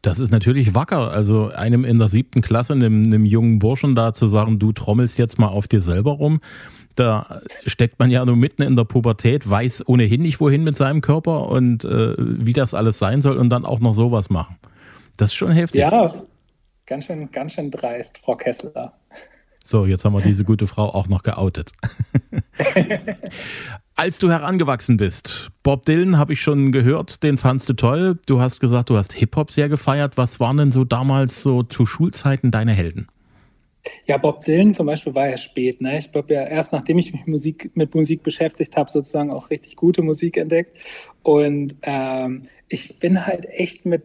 Das 0.02 0.20
ist 0.20 0.32
natürlich 0.32 0.76
wacker. 0.76 1.12
Also 1.12 1.50
einem 1.50 1.84
in 1.84 2.00
der 2.00 2.08
siebten 2.08 2.42
Klasse, 2.42 2.74
einem, 2.74 3.06
einem 3.06 3.26
jungen 3.26 3.60
Burschen 3.60 3.96
da 3.96 4.14
zu 4.14 4.28
sagen, 4.28 4.60
du 4.60 4.72
trommelst 4.72 5.18
jetzt 5.18 5.40
mal 5.40 5.48
auf 5.48 5.68
dir 5.68 5.82
selber 5.82 6.12
rum 6.12 6.40
da 7.00 7.42
steckt 7.66 7.98
man 8.00 8.12
ja 8.12 8.26
nur 8.26 8.36
mitten 8.36 8.62
in 8.62 8.76
der 8.76 8.84
Pubertät, 8.84 9.50
weiß 9.50 9.88
ohnehin 9.88 10.22
nicht 10.22 10.40
wohin 10.40 10.64
mit 10.64 10.76
seinem 10.76 11.02
Körper 11.02 11.48
und 11.48 11.86
äh, 11.86 12.16
wie 12.18 12.54
das 12.54 12.74
alles 12.74 13.00
sein 13.00 13.22
soll 13.22 13.38
und 13.38 13.50
dann 13.50 13.66
auch 13.66 13.80
noch 13.80 13.94
sowas 13.94 14.30
machen. 14.30 14.58
Das 15.18 15.30
ist 15.30 15.36
schon 15.36 15.52
heftig. 15.52 15.82
Ja, 15.82 16.14
ganz 16.86 17.06
schön, 17.06 17.32
ganz 17.32 17.54
schön 17.54 17.72
dreist, 17.72 18.18
Frau 18.18 18.36
Kessler. 18.36 18.94
So, 19.64 19.86
jetzt 19.86 20.04
haben 20.04 20.14
wir 20.14 20.22
diese 20.22 20.44
gute 20.44 20.68
Frau 20.68 20.90
auch 20.90 21.08
noch 21.08 21.24
geoutet. 21.24 21.72
Als 23.96 24.18
du 24.18 24.32
herangewachsen 24.32 24.98
bist, 24.98 25.52
Bob 25.62 25.86
Dylan 25.86 26.18
habe 26.18 26.34
ich 26.34 26.42
schon 26.42 26.72
gehört, 26.72 27.22
den 27.22 27.38
fandst 27.38 27.70
du 27.70 27.74
toll. 27.74 28.18
Du 28.26 28.42
hast 28.42 28.60
gesagt, 28.60 28.90
du 28.90 28.98
hast 28.98 29.14
Hip-Hop 29.14 29.52
sehr 29.52 29.70
gefeiert. 29.70 30.18
Was 30.18 30.40
waren 30.40 30.58
denn 30.58 30.72
so 30.72 30.86
damals 30.86 31.44
so 31.44 31.64
zu 31.64 31.86
Schulzeiten 31.86 32.50
deine 32.50 32.72
Helden? 32.72 33.08
Ja, 34.06 34.18
Bob 34.18 34.44
Dylan 34.44 34.74
zum 34.74 34.86
Beispiel 34.86 35.16
war 35.16 35.30
ja 35.30 35.38
spät. 35.38 35.82
Ne? 35.82 35.98
Ich 35.98 36.12
glaube 36.12 36.34
ja 36.34 36.46
erst 36.46 36.74
nachdem 36.74 36.98
ich 36.98 37.14
mich 37.14 37.26
Musik, 37.26 37.72
mit 37.76 37.96
Musik 37.96 38.24
beschäftigt 38.24 38.76
habe, 38.78 38.90
sozusagen 38.90 39.32
auch 39.32 39.50
richtig 39.50 39.76
gute 39.76 40.02
Musik 40.02 40.38
entdeckt. 40.38 40.78
Und 41.24 41.76
ähm, 41.84 42.44
ich 42.68 43.00
bin 43.00 43.26
halt 43.26 43.46
echt 43.46 43.86
mit 43.86 44.04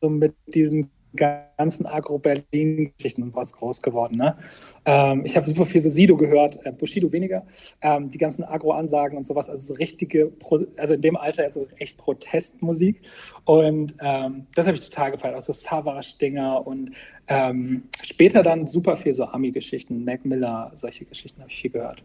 so 0.00 0.08
mit 0.08 0.34
diesen 0.46 0.90
ganzen 1.14 1.86
Agro-Berlin-Geschichten 1.86 3.22
und 3.22 3.30
sowas 3.30 3.52
groß 3.52 3.82
geworden. 3.82 4.16
Ne? 4.16 4.36
Ähm, 4.84 5.22
ich 5.24 5.36
habe 5.36 5.48
super 5.48 5.64
viel 5.64 5.80
so 5.80 5.88
Sido 5.88 6.16
gehört, 6.16 6.64
äh, 6.64 6.72
Bushido 6.72 7.10
weniger, 7.12 7.46
ähm, 7.80 8.10
die 8.10 8.18
ganzen 8.18 8.44
Agro-Ansagen 8.44 9.16
und 9.16 9.26
sowas, 9.26 9.48
also 9.48 9.74
so 9.74 9.74
richtige, 9.74 10.26
Pro 10.26 10.60
also 10.76 10.94
in 10.94 11.00
dem 11.00 11.16
Alter 11.16 11.44
also 11.44 11.66
echt 11.76 11.96
Protestmusik. 11.98 13.02
Und 13.44 13.94
ähm, 14.00 14.46
das 14.54 14.66
habe 14.66 14.76
ich 14.76 14.88
total 14.88 15.12
gefeiert, 15.12 15.34
auch 15.34 15.40
so 15.40 15.52
Savage-Dinger 15.52 16.66
und 16.66 16.90
ähm, 17.26 17.84
später 18.02 18.42
dann 18.42 18.66
super 18.66 18.96
viel 18.96 19.12
so 19.12 19.24
Ami-Geschichten, 19.24 20.04
Mac 20.04 20.24
Miller, 20.24 20.70
solche 20.74 21.04
Geschichten 21.04 21.40
habe 21.40 21.50
ich 21.50 21.60
viel 21.60 21.70
gehört. 21.70 22.04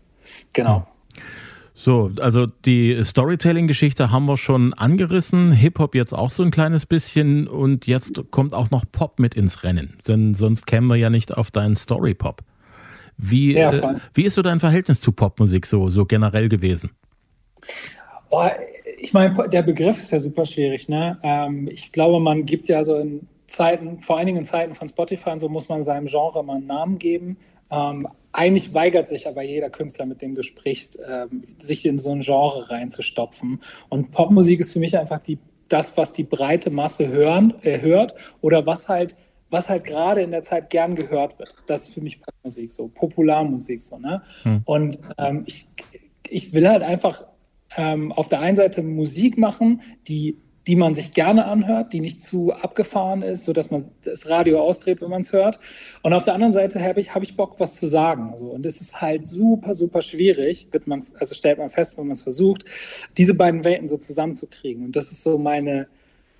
Genau. 0.53 0.79
Mhm. 0.79 0.85
So, 1.75 2.11
also 2.19 2.45
die 2.45 3.03
Storytelling-Geschichte 3.03 4.11
haben 4.11 4.25
wir 4.25 4.37
schon 4.37 4.73
angerissen, 4.73 5.51
Hip-Hop 5.51 5.95
jetzt 5.95 6.13
auch 6.13 6.29
so 6.29 6.43
ein 6.43 6.51
kleines 6.51 6.85
bisschen 6.85 7.47
und 7.47 7.87
jetzt 7.87 8.21
kommt 8.29 8.53
auch 8.53 8.69
noch 8.69 8.85
Pop 8.91 9.19
mit 9.19 9.33
ins 9.33 9.63
Rennen, 9.63 9.97
denn 10.07 10.35
sonst 10.35 10.67
kämen 10.67 10.87
wir 10.87 10.97
ja 10.97 11.09
nicht 11.09 11.35
auf 11.35 11.49
deinen 11.49 11.75
Story-Pop. 11.75 12.43
Wie, 13.17 13.53
ja, 13.53 13.71
äh, 13.71 13.95
wie 14.13 14.23
ist 14.23 14.35
so 14.35 14.41
dein 14.41 14.59
Verhältnis 14.59 15.01
zu 15.01 15.11
Popmusik 15.11 15.65
so, 15.65 15.89
so 15.89 16.05
generell 16.05 16.49
gewesen? 16.49 16.91
Oh, 18.29 18.47
ich 18.99 19.13
meine, 19.13 19.47
der 19.49 19.61
Begriff 19.61 19.97
ist 19.97 20.11
ja 20.11 20.19
super 20.19 20.45
schwierig. 20.45 20.89
Ne? 20.89 21.19
Ähm, 21.23 21.67
ich 21.71 21.91
glaube, 21.91 22.19
man 22.19 22.45
gibt 22.45 22.67
ja 22.67 22.83
so 22.83 22.95
in 22.97 23.27
Zeiten, 23.47 24.01
vor 24.01 24.17
allen 24.17 24.25
Dingen 24.25 24.39
in 24.39 24.43
Zeiten 24.45 24.73
von 24.73 24.87
Spotify 24.87 25.31
und 25.31 25.39
so, 25.39 25.49
muss 25.49 25.69
man 25.69 25.83
seinem 25.83 26.07
Genre 26.07 26.43
mal 26.43 26.57
einen 26.57 26.67
Namen 26.67 26.97
geben. 26.97 27.37
Ähm, 27.71 28.07
eigentlich 28.31 28.73
weigert 28.73 29.07
sich 29.07 29.27
aber 29.27 29.43
jeder 29.43 29.69
Künstler, 29.69 30.05
mit 30.05 30.21
dem 30.21 30.33
du 30.35 30.41
sprichst, 30.41 30.99
ähm, 31.07 31.43
sich 31.59 31.85
in 31.85 31.97
so 31.97 32.11
ein 32.11 32.21
Genre 32.21 32.69
reinzustopfen. 32.69 33.61
Und 33.89 34.11
Popmusik 34.11 34.59
ist 34.59 34.73
für 34.73 34.79
mich 34.79 34.97
einfach 34.97 35.19
die, 35.19 35.37
das, 35.69 35.95
was 35.97 36.13
die 36.13 36.23
breite 36.23 36.71
Masse 36.71 37.07
hören, 37.07 37.53
äh, 37.61 37.79
hört 37.81 38.15
oder 38.41 38.65
was 38.65 38.89
halt, 38.89 39.15
was 39.49 39.69
halt 39.69 39.83
gerade 39.83 40.21
in 40.21 40.31
der 40.31 40.41
Zeit 40.41 40.71
gern 40.71 40.95
gehört 40.95 41.37
wird. 41.37 41.53
Das 41.67 41.83
ist 41.83 41.93
für 41.93 42.01
mich 42.01 42.21
Popmusik 42.21 42.71
so, 42.71 42.87
Popularmusik 42.87 43.81
so. 43.81 43.99
Ne? 43.99 44.23
Hm. 44.41 44.61
Und 44.65 44.99
ähm, 45.19 45.43
ich, 45.45 45.67
ich 46.27 46.53
will 46.53 46.67
halt 46.67 46.81
einfach 46.81 47.23
ähm, 47.77 48.11
auf 48.11 48.29
der 48.29 48.39
einen 48.39 48.55
Seite 48.55 48.81
Musik 48.81 49.37
machen, 49.37 49.81
die 50.07 50.37
die 50.67 50.75
man 50.75 50.93
sich 50.93 51.11
gerne 51.11 51.45
anhört, 51.45 51.91
die 51.91 51.99
nicht 51.99 52.21
zu 52.21 52.53
abgefahren 52.53 53.21
ist, 53.21 53.43
sodass 53.43 53.69
man 53.69 53.85
das 54.03 54.29
Radio 54.29 54.61
ausdreht, 54.61 55.01
wenn 55.01 55.09
man 55.09 55.21
es 55.21 55.33
hört. 55.33 55.59
Und 56.03 56.13
auf 56.13 56.23
der 56.23 56.35
anderen 56.35 56.53
Seite 56.53 56.81
habe 56.81 57.01
ich, 57.01 57.13
hab 57.13 57.21
ich 57.21 57.35
Bock, 57.35 57.59
was 57.59 57.75
zu 57.75 57.85
sagen. 57.85 58.29
Also, 58.31 58.47
und 58.47 58.65
es 58.65 58.79
ist 58.79 59.01
halt 59.01 59.25
super, 59.25 59.73
super 59.73 60.01
schwierig, 60.01 60.67
wird 60.71 60.87
man, 60.87 61.03
also 61.19 61.35
stellt 61.35 61.57
man 61.57 61.69
fest, 61.69 61.97
wenn 61.97 62.07
man 62.07 62.13
es 62.13 62.21
versucht, 62.21 62.63
diese 63.17 63.33
beiden 63.33 63.65
Welten 63.65 63.89
so 63.89 63.97
zusammenzukriegen. 63.97 64.85
Und 64.85 64.95
das 64.95 65.11
ist 65.11 65.21
so 65.21 65.37
meine, 65.37 65.87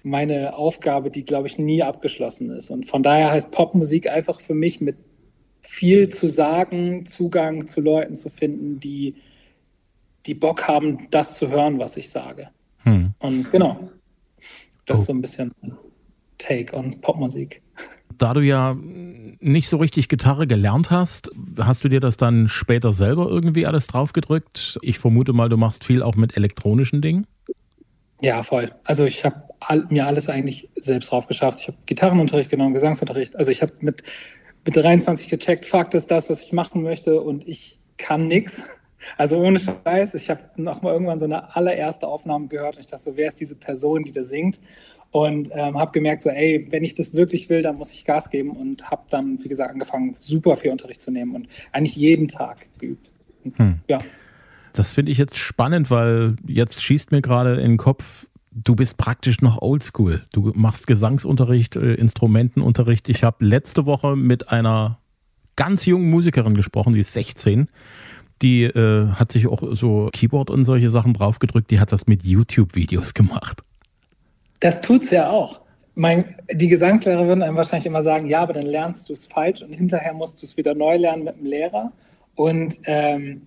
meine 0.04 0.56
Aufgabe, 0.56 1.10
die, 1.10 1.26
glaube 1.26 1.48
ich, 1.48 1.58
nie 1.58 1.84
abgeschlossen 1.84 2.50
ist. 2.52 2.72
Und 2.72 2.86
von 2.86 3.04
daher 3.04 3.32
heißt 3.32 3.52
Popmusik 3.52 4.08
einfach 4.08 4.40
für 4.40 4.54
mich 4.54 4.80
mit 4.80 4.96
viel 5.62 6.08
zu 6.08 6.28
sagen, 6.28 7.06
Zugang 7.06 7.68
zu 7.68 7.82
Leuten 7.82 8.16
zu 8.16 8.30
finden, 8.30 8.80
die, 8.80 9.16
die 10.26 10.34
Bock 10.34 10.68
haben, 10.68 11.08
das 11.12 11.38
zu 11.38 11.50
hören, 11.50 11.80
was 11.80 11.98
ich 11.98 12.10
sage. 12.10 12.50
Hm. 12.84 13.14
Und 13.20 13.52
genau, 13.52 13.90
das 14.86 15.00
oh. 15.00 15.02
ist 15.02 15.08
so 15.08 15.14
ein 15.14 15.22
bisschen 15.22 15.52
Take 16.38 16.76
on 16.76 17.00
Popmusik. 17.02 17.62
Da 18.18 18.34
du 18.34 18.42
ja 18.42 18.76
nicht 19.40 19.68
so 19.68 19.78
richtig 19.78 20.08
Gitarre 20.08 20.48
gelernt 20.48 20.92
hast, 20.92 21.32
hast 21.60 21.84
du 21.84 21.90
dir 21.90 22.00
das 22.00 22.18
dann 22.18 22.48
später 22.48 22.92
selber 22.92 23.28
irgendwie 23.28 23.66
alles 23.66 23.88
draufgedrückt? 23.88 24.78
Ich 24.82 25.00
vermute 25.00 25.34
mal, 25.34 25.50
du 25.50 25.58
machst 25.58 25.84
viel 25.84 26.04
auch 26.04 26.16
mit 26.16 26.38
elektronischen 26.38 27.02
Dingen. 27.02 27.26
Ja, 28.22 28.44
voll. 28.44 28.72
Also 28.84 29.04
ich 29.04 29.26
habe 29.26 29.44
mir 29.90 30.06
alles 30.06 30.30
eigentlich 30.30 30.70
selbst 30.80 31.12
drauf 31.12 31.28
geschafft. 31.28 31.60
Ich 31.62 31.68
habe 31.68 31.78
Gitarrenunterricht 31.86 32.50
genommen, 32.50 32.74
Gesangsunterricht. 32.74 33.36
Also 33.36 33.52
ich 33.52 33.62
habe 33.62 33.74
mit, 33.80 34.04
mit 34.64 34.76
23 34.76 35.28
gecheckt, 35.28 35.66
Fakt 35.66 35.94
ist 35.94 36.10
das, 36.10 36.30
was 36.30 36.42
ich 36.42 36.54
machen 36.54 36.84
möchte 36.84 37.22
und 37.22 37.48
ich 37.48 37.80
kann 37.98 38.28
nichts. 38.28 38.64
Also 39.18 39.38
ohne 39.38 39.60
Scheiß, 39.60 40.14
ich 40.16 40.30
habe 40.30 40.42
noch 40.56 40.82
mal 40.82 40.94
irgendwann 40.94 41.20
so 41.20 41.26
eine 41.26 41.56
allererste 41.56 42.08
Aufnahme 42.08 42.48
gehört 42.48 42.76
und 42.76 42.82
ich 42.82 42.88
dachte 42.88 43.04
so, 43.04 43.18
wer 43.18 43.28
ist 43.28 43.40
diese 43.40 43.56
Person, 43.56 44.04
die 44.04 44.12
da 44.12 44.24
singt? 44.24 44.60
Und 45.12 45.50
ähm, 45.54 45.78
habe 45.78 45.92
gemerkt, 45.92 46.24
so, 46.24 46.30
ey, 46.30 46.66
wenn 46.72 46.84
ich 46.84 46.96
das 46.96 47.14
wirklich 47.14 47.48
will, 47.48 47.62
dann 47.62 47.76
muss 47.76 47.94
ich 47.94 48.04
Gas 48.04 48.32
geben 48.32 48.50
und 48.50 48.90
habe 48.90 49.04
dann, 49.12 49.44
wie 49.44 49.48
gesagt, 49.48 49.72
angefangen, 49.72 50.16
super 50.18 50.56
viel 50.56 50.72
Unterricht 50.72 51.04
zu 51.04 51.12
nehmen 51.12 51.36
und 51.36 51.48
eigentlich 51.72 51.96
jeden 51.96 52.28
Tag 52.28 52.68
geübt. 52.80 53.12
Hm. 53.58 53.80
Ja. 53.88 54.00
Das 54.74 54.92
finde 54.92 55.12
ich 55.12 55.20
jetzt 55.20 55.38
spannend, 55.38 55.92
weil 55.92 56.36
jetzt 56.48 56.82
schießt 56.82 57.12
mir 57.12 57.22
gerade 57.22 57.56
in 57.62 57.74
den 57.74 57.78
Kopf, 57.78 58.26
du 58.52 58.76
bist 58.76 58.98
praktisch 58.98 59.42
noch 59.42 59.62
oldschool. 59.62 60.24
Du 60.32 60.52
machst 60.56 60.88
Gesangsunterricht, 60.88 61.76
äh, 61.76 61.94
Instrumentenunterricht. 61.94 63.08
Ich 63.10 63.24
habe 63.24 63.46
letzte 63.46 63.86
Woche 63.86 64.16
mit 64.16 64.50
einer 64.50 65.00
ganz 65.56 65.86
jungen 65.86 66.10
Musikerin 66.10 66.56
gesprochen, 66.56 66.94
die 66.94 67.00
ist 67.00 67.14
16. 67.14 67.70
Die 68.42 68.64
äh, 68.64 69.08
hat 69.10 69.32
sich 69.32 69.48
auch 69.48 69.62
so 69.74 70.10
Keyboard 70.12 70.50
und 70.50 70.66
solche 70.66 70.90
Sachen 70.90 71.14
draufgedrückt. 71.14 71.72
Die 71.72 71.80
hat 71.80 71.92
das 71.92 72.08
mit 72.08 72.26
YouTube-Videos 72.26 73.14
gemacht. 73.14 73.64
Das 74.60 74.82
tut's 74.82 75.12
ja 75.12 75.30
auch. 75.30 75.62
Mein, 75.96 76.36
die 76.52 76.68
Gesangslehrer 76.68 77.28
würden 77.28 77.44
einem 77.44 77.56
wahrscheinlich 77.56 77.86
immer 77.86 78.02
sagen, 78.02 78.28
ja, 78.28 78.42
aber 78.42 78.54
dann 78.54 78.66
lernst 78.66 79.10
du 79.10 79.14
es 79.14 79.26
falsch 79.26 79.62
und 79.62 79.74
hinterher 79.74 80.14
musst 80.14 80.42
du 80.42 80.46
es 80.46 80.58
wieder 80.58 80.74
neu 80.74 80.98
lernen 80.98 81.24
mit 81.24 81.38
dem 81.38 81.46
Lehrer. 81.46 81.92
Und 82.36 82.80
ähm, 82.86 83.44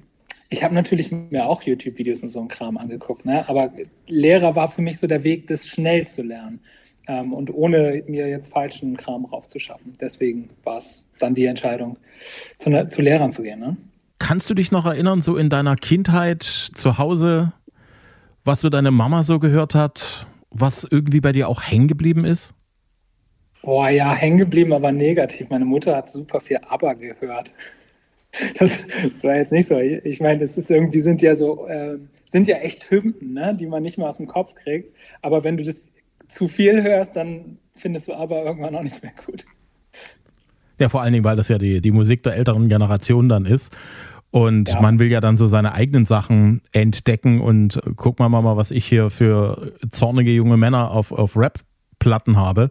ich 0.49 0.62
habe 0.62 0.75
natürlich 0.75 1.11
mir 1.11 1.47
auch 1.47 1.62
YouTube-Videos 1.62 2.23
und 2.23 2.28
so 2.28 2.38
einen 2.38 2.49
Kram 2.49 2.76
angeguckt, 2.76 3.25
ne? 3.25 3.49
aber 3.49 3.73
Lehrer 4.07 4.55
war 4.55 4.69
für 4.69 4.83
mich 4.83 4.99
so 4.99 5.07
der 5.07 5.25
Weg, 5.25 5.49
das 5.49 5.66
schnell 5.66 6.07
zu 6.07 6.23
lernen 6.23 6.61
ähm, 7.09 7.33
und 7.33 7.52
ohne 7.52 8.05
mir 8.07 8.28
jetzt 8.28 8.52
falschen 8.52 8.97
Kram 8.97 9.25
raufzuschaffen. 9.25 9.95
Deswegen 10.00 10.50
war 10.62 10.78
es 10.78 11.07
dann 11.19 11.35
die 11.35 11.47
Entscheidung, 11.47 11.97
zu, 12.59 12.71
ne, 12.71 12.87
zu 12.88 13.02
Lehrern 13.02 13.33
zu 13.33 13.43
gehen. 13.43 13.59
Ne? 13.59 13.76
Kannst 14.26 14.50
du 14.50 14.54
dich 14.54 14.73
noch 14.73 14.87
erinnern, 14.87 15.23
so 15.23 15.37
in 15.37 15.50
deiner 15.50 15.76
Kindheit 15.76 16.42
zu 16.42 16.99
Hause, 16.99 17.52
was 18.45 18.61
so 18.61 18.68
deine 18.68 18.90
Mama 18.90 19.23
so 19.23 19.38
gehört 19.38 19.75
hat? 19.75 20.26
was 20.61 20.87
irgendwie 20.90 21.21
bei 21.21 21.33
dir 21.33 21.49
auch 21.49 21.62
hängen 21.62 21.88
geblieben 21.88 22.25
ist? 22.25 22.54
Boah, 23.62 23.88
ja, 23.88 24.14
hängen 24.14 24.38
geblieben, 24.38 24.73
aber 24.73 24.92
negativ. 24.92 25.50
Meine 25.50 25.64
Mutter 25.64 25.97
hat 25.97 26.09
super 26.09 26.40
viel 26.40 26.59
Aber 26.68 26.95
gehört. 26.95 27.54
Das, 28.59 28.71
das 29.11 29.25
war 29.25 29.35
jetzt 29.37 29.50
nicht 29.50 29.66
so. 29.66 29.78
Ich 29.78 30.21
meine, 30.21 30.45
es 30.45 30.59
ist 30.59 30.71
irgendwie 30.71 30.99
sind 30.99 31.23
ja 31.23 31.35
so, 31.35 31.66
äh, 31.68 31.97
sind 32.26 32.47
ja 32.47 32.56
echt 32.56 32.90
Hymnen, 32.90 33.33
ne, 33.33 33.56
die 33.59 33.64
man 33.64 33.83
nicht 33.83 33.97
mehr 33.97 34.09
aus 34.09 34.18
dem 34.18 34.26
Kopf 34.26 34.54
kriegt. 34.54 34.95
Aber 35.23 35.42
wenn 35.42 35.56
du 35.56 35.64
das 35.64 35.90
zu 36.28 36.47
viel 36.47 36.83
hörst, 36.83 37.16
dann 37.16 37.56
findest 37.75 38.09
du 38.09 38.12
aber 38.12 38.45
irgendwann 38.45 38.76
auch 38.76 38.83
nicht 38.83 39.02
mehr 39.02 39.14
gut. 39.25 39.47
Ja, 40.78 40.90
vor 40.90 41.00
allen 41.00 41.14
Dingen, 41.14 41.25
weil 41.25 41.37
das 41.37 41.49
ja 41.49 41.56
die, 41.56 41.80
die 41.80 41.92
Musik 41.92 42.23
der 42.25 42.35
älteren 42.35 42.68
Generation 42.68 43.30
dann 43.30 43.47
ist. 43.47 43.73
Und 44.30 44.68
ja. 44.68 44.80
man 44.80 44.99
will 44.99 45.11
ja 45.11 45.21
dann 45.21 45.37
so 45.37 45.47
seine 45.47 45.73
eigenen 45.73 46.04
Sachen 46.04 46.61
entdecken 46.73 47.40
und 47.40 47.80
guck 47.97 48.18
mal 48.18 48.28
mal, 48.28 48.56
was 48.56 48.71
ich 48.71 48.85
hier 48.85 49.11
für 49.11 49.73
zornige 49.90 50.30
junge 50.30 50.56
Männer 50.56 50.90
auf, 50.90 51.12
auf 51.12 51.37
Rap-Platten 51.37 52.37
habe. 52.37 52.71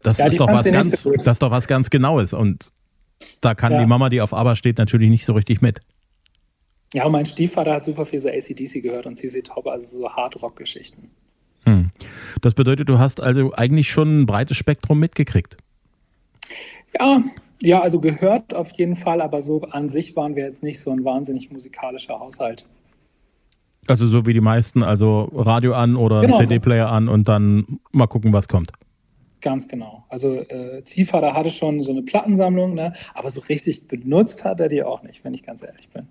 Das 0.00 0.18
ja, 0.18 0.26
ist 0.26 0.40
doch 0.40 0.48
was 0.48 0.64
ganz, 0.70 1.02
so 1.02 1.12
das 1.12 1.26
ist 1.26 1.42
doch 1.42 1.50
was 1.50 1.66
ganz 1.66 1.90
Genaues. 1.90 2.32
Und 2.32 2.70
da 3.40 3.54
kann 3.54 3.72
ja. 3.72 3.80
die 3.80 3.86
Mama, 3.86 4.08
die 4.08 4.20
auf 4.20 4.32
Aber 4.32 4.56
steht, 4.56 4.78
natürlich 4.78 5.10
nicht 5.10 5.26
so 5.26 5.34
richtig 5.34 5.60
mit. 5.60 5.80
Ja, 6.94 7.04
und 7.04 7.12
mein 7.12 7.26
Stiefvater 7.26 7.74
hat 7.74 7.84
super 7.84 8.04
viel 8.04 8.20
so 8.20 8.28
ACDC 8.28 8.82
gehört 8.82 9.06
und 9.06 9.16
CC 9.16 9.42
Top, 9.42 9.66
also 9.66 10.00
so 10.00 10.10
Hardrock-Geschichten. 10.10 11.10
Hm. 11.64 11.90
Das 12.40 12.54
bedeutet, 12.54 12.88
du 12.88 12.98
hast 12.98 13.20
also 13.20 13.52
eigentlich 13.54 13.90
schon 13.90 14.22
ein 14.22 14.26
breites 14.26 14.56
Spektrum 14.56 14.98
mitgekriegt. 14.98 15.56
Ja, 16.98 17.22
ja, 17.62 17.80
also 17.80 18.00
gehört 18.00 18.54
auf 18.54 18.72
jeden 18.72 18.96
Fall, 18.96 19.20
aber 19.20 19.40
so 19.40 19.62
an 19.62 19.88
sich 19.88 20.16
waren 20.16 20.36
wir 20.36 20.44
jetzt 20.44 20.62
nicht 20.62 20.80
so 20.80 20.90
ein 20.90 21.04
wahnsinnig 21.04 21.50
musikalischer 21.50 22.18
Haushalt. 22.18 22.66
Also 23.86 24.06
so 24.06 24.26
wie 24.26 24.32
die 24.32 24.40
meisten, 24.40 24.82
also 24.82 25.30
Radio 25.34 25.74
an 25.74 25.96
oder 25.96 26.20
genau, 26.20 26.38
CD-Player 26.38 26.88
an 26.88 27.08
und 27.08 27.28
dann 27.28 27.80
mal 27.92 28.06
gucken, 28.06 28.32
was 28.32 28.48
kommt. 28.48 28.72
Ganz 29.40 29.66
genau. 29.66 30.04
Also 30.08 30.36
äh, 30.36 30.82
Ziehvater 30.84 31.34
hatte 31.34 31.50
schon 31.50 31.80
so 31.80 31.90
eine 31.90 32.02
Plattensammlung, 32.02 32.74
ne? 32.74 32.92
aber 33.14 33.30
so 33.30 33.40
richtig 33.40 33.88
benutzt 33.88 34.44
hat 34.44 34.60
er 34.60 34.68
die 34.68 34.82
auch 34.84 35.02
nicht, 35.02 35.24
wenn 35.24 35.34
ich 35.34 35.42
ganz 35.42 35.62
ehrlich 35.62 35.88
bin. 35.88 36.06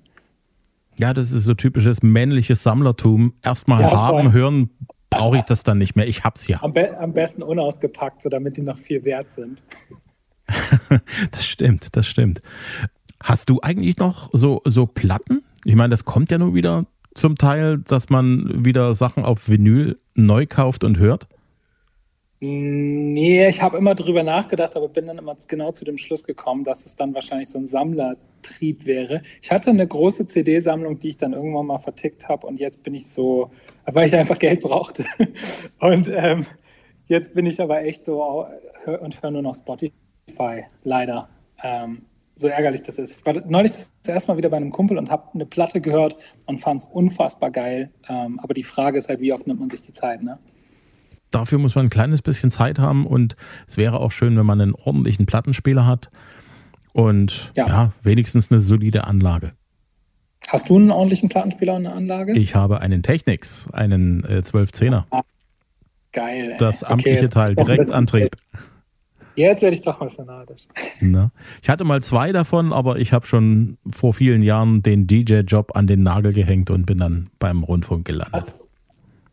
Ja, 0.99 1.13
das 1.13 1.31
ist 1.31 1.45
so 1.45 1.53
typisches 1.53 2.03
männliches 2.03 2.63
Sammlertum. 2.63 3.33
Erstmal 3.41 3.81
ja, 3.81 3.91
haben, 3.91 4.23
voll. 4.23 4.33
hören, 4.33 4.69
brauche 5.09 5.37
ich 5.37 5.43
das 5.43 5.63
dann 5.63 5.77
nicht 5.77 5.95
mehr. 5.95 6.07
Ich 6.07 6.23
hab's 6.25 6.47
ja. 6.47 6.61
Am, 6.61 6.73
be 6.73 6.97
am 6.97 7.13
besten 7.13 7.41
unausgepackt, 7.41 8.21
so 8.21 8.29
damit 8.29 8.57
die 8.57 8.61
noch 8.61 8.77
viel 8.77 9.05
wert 9.05 9.31
sind. 9.31 9.63
das 11.31 11.45
stimmt, 11.45 11.95
das 11.95 12.07
stimmt. 12.07 12.41
Hast 13.23 13.49
du 13.49 13.59
eigentlich 13.61 13.97
noch 13.97 14.29
so, 14.33 14.61
so 14.65 14.85
Platten? 14.87 15.43
Ich 15.65 15.75
meine, 15.75 15.89
das 15.89 16.05
kommt 16.05 16.31
ja 16.31 16.37
nur 16.37 16.55
wieder 16.55 16.85
zum 17.13 17.37
Teil, 17.37 17.77
dass 17.77 18.09
man 18.09 18.65
wieder 18.65 18.93
Sachen 18.93 19.25
auf 19.25 19.47
Vinyl 19.47 19.99
neu 20.15 20.45
kauft 20.47 20.83
und 20.83 20.97
hört. 20.97 21.27
Nee, 22.43 23.47
ich 23.47 23.61
habe 23.61 23.77
immer 23.77 23.93
drüber 23.93 24.23
nachgedacht, 24.23 24.75
aber 24.75 24.89
bin 24.89 25.05
dann 25.05 25.19
immer 25.19 25.37
genau 25.47 25.71
zu 25.73 25.85
dem 25.85 25.99
Schluss 25.99 26.23
gekommen, 26.23 26.63
dass 26.63 26.87
es 26.87 26.95
dann 26.95 27.13
wahrscheinlich 27.13 27.49
so 27.49 27.59
ein 27.59 27.67
Sammlertrieb 27.67 28.87
wäre. 28.87 29.21
Ich 29.43 29.51
hatte 29.51 29.69
eine 29.69 29.85
große 29.85 30.25
CD-Sammlung, 30.25 30.97
die 30.97 31.09
ich 31.09 31.17
dann 31.17 31.33
irgendwann 31.33 31.67
mal 31.67 31.77
vertickt 31.77 32.29
habe 32.29 32.47
und 32.47 32.59
jetzt 32.59 32.81
bin 32.81 32.95
ich 32.95 33.07
so, 33.07 33.51
weil 33.85 34.07
ich 34.07 34.15
einfach 34.15 34.39
Geld 34.39 34.61
brauchte. 34.61 35.05
Und 35.79 36.07
ähm, 36.07 36.47
jetzt 37.07 37.35
bin 37.35 37.45
ich 37.45 37.61
aber 37.61 37.83
echt 37.83 38.03
so 38.03 38.47
und 39.01 39.21
höre 39.21 39.31
nur 39.31 39.41
noch 39.43 39.53
Spotify 39.55 39.93
Spotify, 40.31 40.63
leider. 40.83 41.29
Ähm, 41.63 42.03
so 42.33 42.47
ärgerlich 42.47 42.81
das 42.81 42.97
ist. 42.97 43.19
Ich 43.19 43.25
war 43.25 43.33
neulich 43.47 43.71
das 43.71 43.89
erste 44.05 44.31
Mal 44.31 44.37
wieder 44.37 44.49
bei 44.49 44.57
einem 44.57 44.71
Kumpel 44.71 44.97
und 44.97 45.11
habe 45.11 45.27
eine 45.33 45.45
Platte 45.45 45.81
gehört 45.81 46.15
und 46.47 46.57
fand 46.57 46.81
es 46.81 46.85
unfassbar 46.85 47.51
geil. 47.51 47.91
Ähm, 48.07 48.39
aber 48.39 48.53
die 48.53 48.63
Frage 48.63 48.97
ist 48.97 49.09
halt, 49.09 49.19
wie 49.19 49.33
oft 49.33 49.45
nimmt 49.47 49.59
man 49.59 49.69
sich 49.69 49.81
die 49.81 49.91
Zeit, 49.91 50.23
ne? 50.23 50.39
Dafür 51.29 51.59
muss 51.59 51.75
man 51.75 51.85
ein 51.85 51.89
kleines 51.89 52.21
bisschen 52.21 52.51
Zeit 52.51 52.77
haben 52.79 53.05
und 53.05 53.37
es 53.67 53.77
wäre 53.77 54.01
auch 54.01 54.11
schön, 54.11 54.37
wenn 54.37 54.45
man 54.45 54.59
einen 54.59 54.75
ordentlichen 54.75 55.25
Plattenspieler 55.25 55.85
hat 55.85 56.09
und 56.91 57.53
ja, 57.55 57.67
ja 57.67 57.91
wenigstens 58.03 58.51
eine 58.51 58.59
solide 58.59 59.05
Anlage. 59.05 59.53
Hast 60.47 60.69
du 60.69 60.75
einen 60.75 60.91
ordentlichen 60.91 61.29
Plattenspieler 61.29 61.75
und 61.75 61.85
eine 61.85 61.95
Anlage? 61.95 62.33
Ich 62.33 62.55
habe 62.55 62.81
einen 62.81 63.01
Technics, 63.01 63.69
einen 63.71 64.25
äh, 64.25 64.39
1210er. 64.39 65.03
Ah, 65.11 65.21
geil. 66.11 66.51
Ey. 66.51 66.57
Das 66.57 66.83
amtliche 66.83 67.19
okay, 67.19 67.29
Teil, 67.29 67.55
Direktantrieb. 67.55 68.35
Jetzt 69.35 69.61
werde 69.61 69.75
ich 69.75 69.81
doch 69.81 69.99
mal 69.99 70.09
fanatisch. 70.09 70.63
Na, 70.99 71.31
ich 71.61 71.69
hatte 71.69 71.83
mal 71.83 72.03
zwei 72.03 72.31
davon, 72.31 72.73
aber 72.73 72.99
ich 72.99 73.13
habe 73.13 73.25
schon 73.25 73.77
vor 73.93 74.13
vielen 74.13 74.41
Jahren 74.41 74.83
den 74.83 75.07
DJ-Job 75.07 75.75
an 75.75 75.87
den 75.87 76.03
Nagel 76.03 76.33
gehängt 76.33 76.69
und 76.69 76.85
bin 76.85 76.97
dann 76.97 77.29
beim 77.39 77.63
Rundfunk 77.63 78.05
gelandet. 78.05 78.33
Was? 78.33 78.69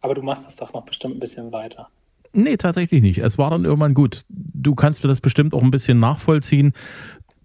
Aber 0.01 0.15
du 0.15 0.23
machst 0.23 0.47
das 0.47 0.57
doch 0.57 0.73
noch 0.73 0.85
bestimmt 0.85 1.17
ein 1.17 1.21
bisschen 1.21 1.53
weiter. 1.53 1.89
Nee, 2.33 2.57
tatsächlich 2.57 3.03
nicht. 3.03 3.19
Es 3.19 3.39
war 3.39 3.51
dann 3.51 3.65
irgendwann 3.65 3.95
gut. 3.95 4.25
Du 4.29 4.75
kannst 4.75 5.03
mir 5.03 5.09
das 5.09 5.21
bestimmt 5.21 5.55
auch 5.55 5.63
ein 5.63 5.71
bisschen 5.71 5.99
nachvollziehen. 5.99 6.73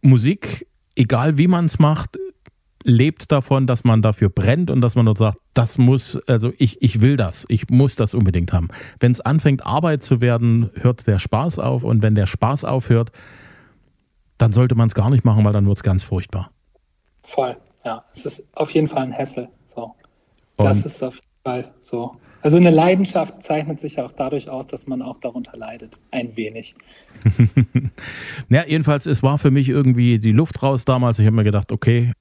Musik, 0.02 0.68
egal 0.96 1.38
wie 1.38 1.48
man 1.48 1.66
es 1.66 1.80
macht, 1.80 2.18
lebt 2.84 3.32
davon, 3.32 3.68
dass 3.68 3.84
man 3.84 4.02
dafür 4.02 4.30
brennt 4.30 4.70
und 4.70 4.82
dass 4.82 4.96
man 4.96 5.06
dort 5.06 5.18
sagt, 5.18 5.38
das 5.54 5.78
muss, 5.78 6.20
also 6.28 6.52
ich, 6.58 6.82
ich 6.82 7.02
will 7.02 7.18
das, 7.18 7.46
ich 7.50 7.70
muss 7.70 7.96
das 7.96 8.14
unbedingt 8.14 8.54
haben. 8.54 8.70
Wenn 9.00 9.12
es 9.12 9.22
anfängt, 9.22 9.66
Arbeit 9.66 10.04
zu 10.04 10.22
werden, 10.22 10.70
hört 10.76 11.08
der 11.08 11.20
Spaß 11.20 11.60
auf 11.60 11.84
und 11.84 12.02
wenn 12.02 12.16
der 12.16 12.28
Spaß 12.28 12.66
aufhört, 12.66 13.12
dann 14.38 14.52
sollte 14.52 14.76
man 14.76 14.88
es 14.88 14.96
gar 14.96 15.10
nicht 15.10 15.24
machen, 15.24 15.46
weil 15.46 15.54
dann 15.54 15.66
wird 15.66 15.78
es 15.78 15.84
ganz 15.84 16.04
furchtbar. 16.04 16.52
Voll, 17.24 17.56
ja. 17.86 18.04
Es 18.12 18.26
ist 18.26 18.56
auf 18.58 18.72
jeden 18.72 18.88
Fall 18.88 19.04
ein 19.04 19.12
Hessel. 19.12 19.50
So. 19.66 19.96
Das 20.58 20.86
ist 20.86 21.02
auf 21.04 21.16
jeden 21.16 21.44
Fall 21.44 21.74
so. 21.80 22.18
Also 22.42 22.58
eine 22.58 22.72
Leidenschaft 22.72 23.42
zeichnet 23.42 23.80
sich 23.80 24.02
auch 24.02 24.12
dadurch 24.12 24.50
aus, 24.50 24.68
dass 24.68 24.86
man 24.86 25.02
auch 25.02 25.18
darunter 25.18 25.56
leidet. 25.56 26.00
Ein 26.12 26.36
wenig. 26.36 26.76
ja, 28.50 28.66
jedenfalls, 28.68 29.06
es 29.06 29.24
war 29.24 29.38
für 29.40 29.50
mich 29.50 29.70
irgendwie 29.70 30.20
die 30.20 30.34
Luft 30.34 30.62
raus 30.62 30.84
damals. 30.84 31.20
Ich 31.20 31.26
habe 31.26 31.38
mir 31.38 31.46
gedacht, 31.46 31.72
okay, 31.72 32.12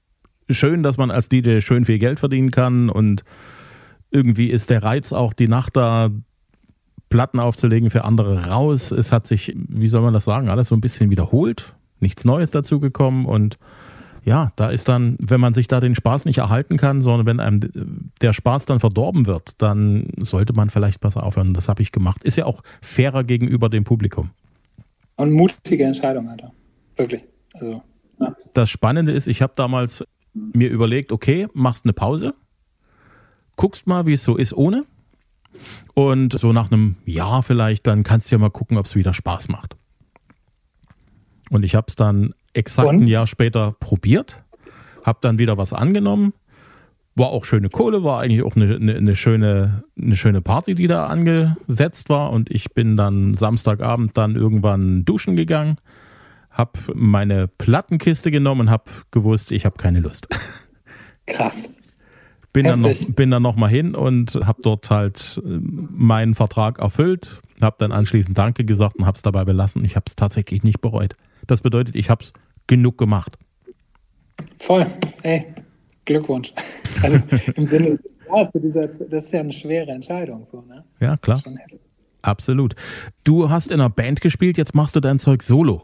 schön, 0.53 0.83
dass 0.83 0.97
man 0.97 1.11
als 1.11 1.29
DJ 1.29 1.59
schön 1.59 1.85
viel 1.85 1.99
Geld 1.99 2.19
verdienen 2.19 2.51
kann 2.51 2.89
und 2.89 3.23
irgendwie 4.11 4.47
ist 4.47 4.69
der 4.69 4.83
Reiz 4.83 5.11
auch 5.11 5.33
die 5.33 5.47
Nacht 5.47 5.75
da 5.75 6.09
Platten 7.09 7.39
aufzulegen 7.39 7.89
für 7.89 8.05
andere 8.05 8.47
raus. 8.47 8.91
Es 8.91 9.11
hat 9.11 9.27
sich, 9.27 9.53
wie 9.55 9.87
soll 9.87 10.01
man 10.01 10.13
das 10.13 10.25
sagen, 10.25 10.49
alles 10.49 10.69
so 10.69 10.75
ein 10.75 10.81
bisschen 10.81 11.11
wiederholt, 11.11 11.73
nichts 11.99 12.25
Neues 12.25 12.51
dazu 12.51 12.79
gekommen 12.79 13.25
und 13.25 13.57
ja, 14.25 14.51
da 14.55 14.69
ist 14.69 14.87
dann, 14.87 15.17
wenn 15.19 15.41
man 15.41 15.53
sich 15.53 15.67
da 15.67 15.81
den 15.81 15.95
Spaß 15.95 16.25
nicht 16.25 16.37
erhalten 16.37 16.77
kann, 16.77 17.01
sondern 17.01 17.25
wenn 17.25 17.39
einem 17.39 18.11
der 18.21 18.33
Spaß 18.33 18.65
dann 18.65 18.79
verdorben 18.79 19.25
wird, 19.25 19.61
dann 19.61 20.07
sollte 20.17 20.53
man 20.53 20.69
vielleicht 20.69 21.01
besser 21.01 21.23
aufhören. 21.23 21.53
Das 21.53 21.67
habe 21.67 21.81
ich 21.81 21.91
gemacht. 21.91 22.23
Ist 22.23 22.37
ja 22.37 22.45
auch 22.45 22.61
fairer 22.81 23.23
gegenüber 23.23 23.67
dem 23.67 23.83
Publikum. 23.83 24.29
Und 25.17 25.33
mutige 25.33 25.83
Entscheidung, 25.83 26.29
Alter. 26.29 26.53
Wirklich. 26.95 27.25
Also, 27.53 27.83
ja. 28.19 28.33
Das 28.53 28.69
Spannende 28.69 29.11
ist, 29.11 29.27
ich 29.27 29.41
habe 29.41 29.53
damals 29.55 30.05
mir 30.33 30.69
überlegt, 30.69 31.11
okay, 31.11 31.47
machst 31.53 31.85
eine 31.85 31.93
Pause, 31.93 32.33
guckst 33.55 33.87
mal, 33.87 34.05
wie 34.05 34.13
es 34.13 34.23
so 34.23 34.35
ist 34.35 34.53
ohne. 34.53 34.85
Und 35.93 36.37
so 36.37 36.51
nach 36.51 36.71
einem 36.71 36.95
Jahr 37.05 37.43
vielleicht, 37.43 37.85
dann 37.85 38.03
kannst 38.03 38.31
du 38.31 38.35
ja 38.35 38.39
mal 38.39 38.49
gucken, 38.49 38.77
ob 38.77 38.85
es 38.85 38.95
wieder 38.95 39.13
Spaß 39.13 39.49
macht. 39.49 39.75
Und 41.49 41.63
ich 41.63 41.75
habe 41.75 41.85
es 41.87 41.95
dann 41.95 42.33
exakt 42.53 42.89
Und? 42.89 43.01
ein 43.01 43.07
Jahr 43.07 43.27
später 43.27 43.75
probiert, 43.79 44.43
habe 45.03 45.19
dann 45.21 45.37
wieder 45.37 45.57
was 45.57 45.73
angenommen. 45.73 46.33
War 47.15 47.27
auch 47.27 47.45
schöne 47.45 47.69
Kohle, 47.69 48.03
war 48.03 48.21
eigentlich 48.21 48.41
auch 48.41 48.55
eine, 48.55 48.75
eine, 48.75 48.95
eine, 48.95 49.15
schöne, 49.15 49.83
eine 49.95 50.15
schöne 50.15 50.41
Party, 50.41 50.73
die 50.73 50.87
da 50.87 51.05
angesetzt 51.05 52.09
war. 52.09 52.31
Und 52.31 52.49
ich 52.49 52.73
bin 52.73 52.97
dann 52.97 53.35
Samstagabend 53.35 54.17
dann 54.17 54.35
irgendwann 54.35 55.05
duschen 55.05 55.35
gegangen, 55.35 55.77
habe 56.53 56.79
meine 56.93 57.47
Plattenkiste 57.47 58.31
genommen 58.31 58.61
und 58.61 58.69
habe 58.69 58.85
gewusst, 59.11 59.51
ich 59.51 59.65
habe 59.65 59.77
keine 59.77 59.99
Lust. 59.99 60.27
Krass. 61.27 61.71
Bin 62.53 62.67
dann, 62.67 62.81
noch, 62.81 62.93
bin 63.15 63.31
dann 63.31 63.41
noch 63.41 63.55
mal 63.55 63.67
hin 63.67 63.95
und 63.95 64.35
habe 64.45 64.61
dort 64.61 64.91
halt 64.91 65.41
äh, 65.43 65.49
meinen 65.49 66.35
Vertrag 66.35 66.77
erfüllt, 66.77 67.41
habe 67.59 67.77
dann 67.79 67.91
anschließend 67.91 68.37
Danke 68.37 68.63
gesagt 68.63 68.97
und 68.97 69.07
habe 69.07 69.15
es 69.15 69.23
dabei 69.23 69.43
belassen. 69.43 69.81
Und 69.81 69.85
ich 69.85 69.95
habe 69.95 70.05
es 70.07 70.15
tatsächlich 70.15 70.61
nicht 70.61 70.79
bereut. 70.79 71.15
Das 71.47 71.61
bedeutet, 71.61 71.95
ich 71.95 72.11
habe 72.11 72.23
es 72.23 72.33
genug 72.67 72.99
gemacht. 72.99 73.39
Voll. 74.59 74.85
Ey, 75.23 75.45
Glückwunsch. 76.05 76.53
Also 77.01 77.19
im 77.55 77.65
Sinne, 77.65 77.97
ja, 78.33 78.49
dieser, 78.53 78.87
das 78.87 79.25
ist 79.25 79.33
ja 79.33 79.39
eine 79.39 79.51
schwere 79.51 79.89
Entscheidung. 79.89 80.45
So, 80.45 80.61
ne? 80.61 80.83
Ja, 80.99 81.17
klar. 81.17 81.41
Absolut. 82.21 82.75
Du 83.23 83.49
hast 83.49 83.67
in 83.67 83.81
einer 83.81 83.89
Band 83.89 84.21
gespielt, 84.21 84.57
jetzt 84.57 84.75
machst 84.75 84.95
du 84.95 84.99
dein 84.99 85.17
Zeug 85.17 85.41
solo. 85.41 85.83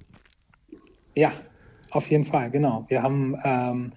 Ja, 1.20 1.34
auf 1.92 2.10
jeden 2.10 2.24
Fall, 2.24 2.50
genau. 2.50 2.86
Wir 2.88 3.04
haben, 3.04 3.36
ähm, 3.44 3.92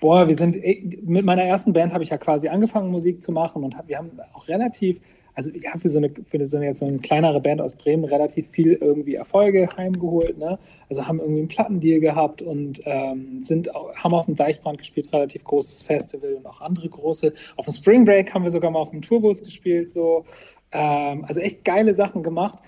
boah, 0.00 0.28
wir 0.28 0.36
sind, 0.36 0.56
mit 1.02 1.24
meiner 1.24 1.42
ersten 1.42 1.72
Band 1.72 1.92
habe 1.92 2.04
ich 2.04 2.10
ja 2.10 2.16
quasi 2.16 2.46
angefangen, 2.46 2.92
Musik 2.92 3.20
zu 3.20 3.32
machen 3.32 3.64
und 3.64 3.74
wir 3.88 3.98
haben 3.98 4.12
auch 4.34 4.46
relativ 4.46 5.00
also 5.34 5.50
ja, 5.52 5.72
für 5.76 5.88
so 5.88 5.98
eine, 5.98 6.10
für 6.24 6.44
so 6.44 6.56
eine, 6.56 6.66
jetzt 6.66 6.80
so 6.80 6.86
eine 6.86 6.98
kleinere 6.98 7.40
Band 7.40 7.60
aus 7.60 7.74
Bremen 7.74 8.04
relativ 8.04 8.48
viel 8.48 8.74
irgendwie 8.74 9.14
Erfolge 9.14 9.68
heimgeholt. 9.76 10.38
Ne? 10.38 10.58
Also 10.88 11.06
haben 11.06 11.18
irgendwie 11.18 11.40
einen 11.40 11.48
Plattendeal 11.48 12.00
gehabt 12.00 12.42
und 12.42 12.80
ähm, 12.84 13.42
sind, 13.42 13.70
haben 13.72 14.14
auf 14.14 14.26
dem 14.26 14.34
Deichbrand 14.34 14.78
gespielt, 14.78 15.12
relativ 15.12 15.44
großes 15.44 15.82
Festival 15.82 16.34
und 16.34 16.46
auch 16.46 16.60
andere 16.60 16.88
große. 16.88 17.32
Auf 17.56 17.64
dem 17.64 17.74
Spring 17.74 18.04
Break 18.04 18.34
haben 18.34 18.42
wir 18.42 18.50
sogar 18.50 18.70
mal 18.70 18.80
auf 18.80 18.90
dem 18.90 19.02
Tourbus 19.02 19.42
gespielt. 19.42 19.90
So. 19.90 20.24
Ähm, 20.72 21.24
also 21.24 21.40
echt 21.40 21.64
geile 21.64 21.92
Sachen 21.92 22.22
gemacht. 22.22 22.58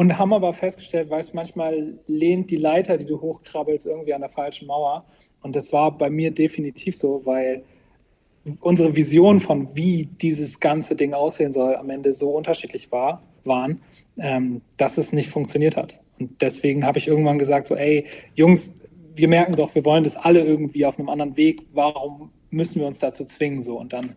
Und 0.00 0.16
haben 0.16 0.32
aber 0.32 0.54
festgestellt, 0.54 1.10
weißt 1.10 1.34
manchmal 1.34 1.98
lehnt 2.06 2.50
die 2.50 2.56
Leiter, 2.56 2.96
die 2.96 3.04
du 3.04 3.20
hochkrabbelst, 3.20 3.84
irgendwie 3.84 4.14
an 4.14 4.22
der 4.22 4.30
falschen 4.30 4.66
Mauer. 4.66 5.04
Und 5.42 5.54
das 5.54 5.74
war 5.74 5.90
bei 5.98 6.08
mir 6.08 6.30
definitiv 6.30 6.96
so, 6.96 7.20
weil 7.26 7.64
unsere 8.60 8.96
Vision 8.96 9.40
von, 9.40 9.76
wie 9.76 10.06
dieses 10.06 10.58
ganze 10.58 10.96
Ding 10.96 11.12
aussehen 11.12 11.52
soll, 11.52 11.74
am 11.74 11.90
Ende 11.90 12.14
so 12.14 12.30
unterschiedlich 12.30 12.90
war, 12.90 13.22
waren, 13.44 13.82
ähm, 14.16 14.62
dass 14.78 14.96
es 14.96 15.12
nicht 15.12 15.28
funktioniert 15.28 15.76
hat. 15.76 16.00
Und 16.18 16.40
deswegen 16.40 16.86
habe 16.86 16.96
ich 16.96 17.06
irgendwann 17.06 17.36
gesagt, 17.36 17.66
so, 17.66 17.74
ey, 17.74 18.06
Jungs, 18.34 18.82
wir 19.14 19.28
merken 19.28 19.54
doch, 19.54 19.74
wir 19.74 19.84
wollen 19.84 20.04
das 20.04 20.16
alle 20.16 20.42
irgendwie 20.42 20.86
auf 20.86 20.98
einem 20.98 21.10
anderen 21.10 21.36
Weg. 21.36 21.60
Warum 21.74 22.30
müssen 22.48 22.80
wir 22.80 22.86
uns 22.86 23.00
dazu 23.00 23.26
zwingen? 23.26 23.60
So. 23.60 23.78
Und 23.78 23.92
dann 23.92 24.14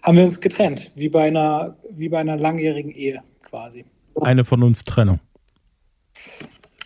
haben 0.00 0.16
wir 0.16 0.24
uns 0.24 0.40
getrennt, 0.40 0.92
wie 0.94 1.10
bei 1.10 1.24
einer, 1.24 1.76
wie 1.90 2.08
bei 2.08 2.20
einer 2.20 2.38
langjährigen 2.38 2.90
Ehe 2.90 3.22
quasi. 3.44 3.84
Eine 4.18 4.46
von 4.46 4.62
uns 4.62 4.82
Trennung. 4.82 5.20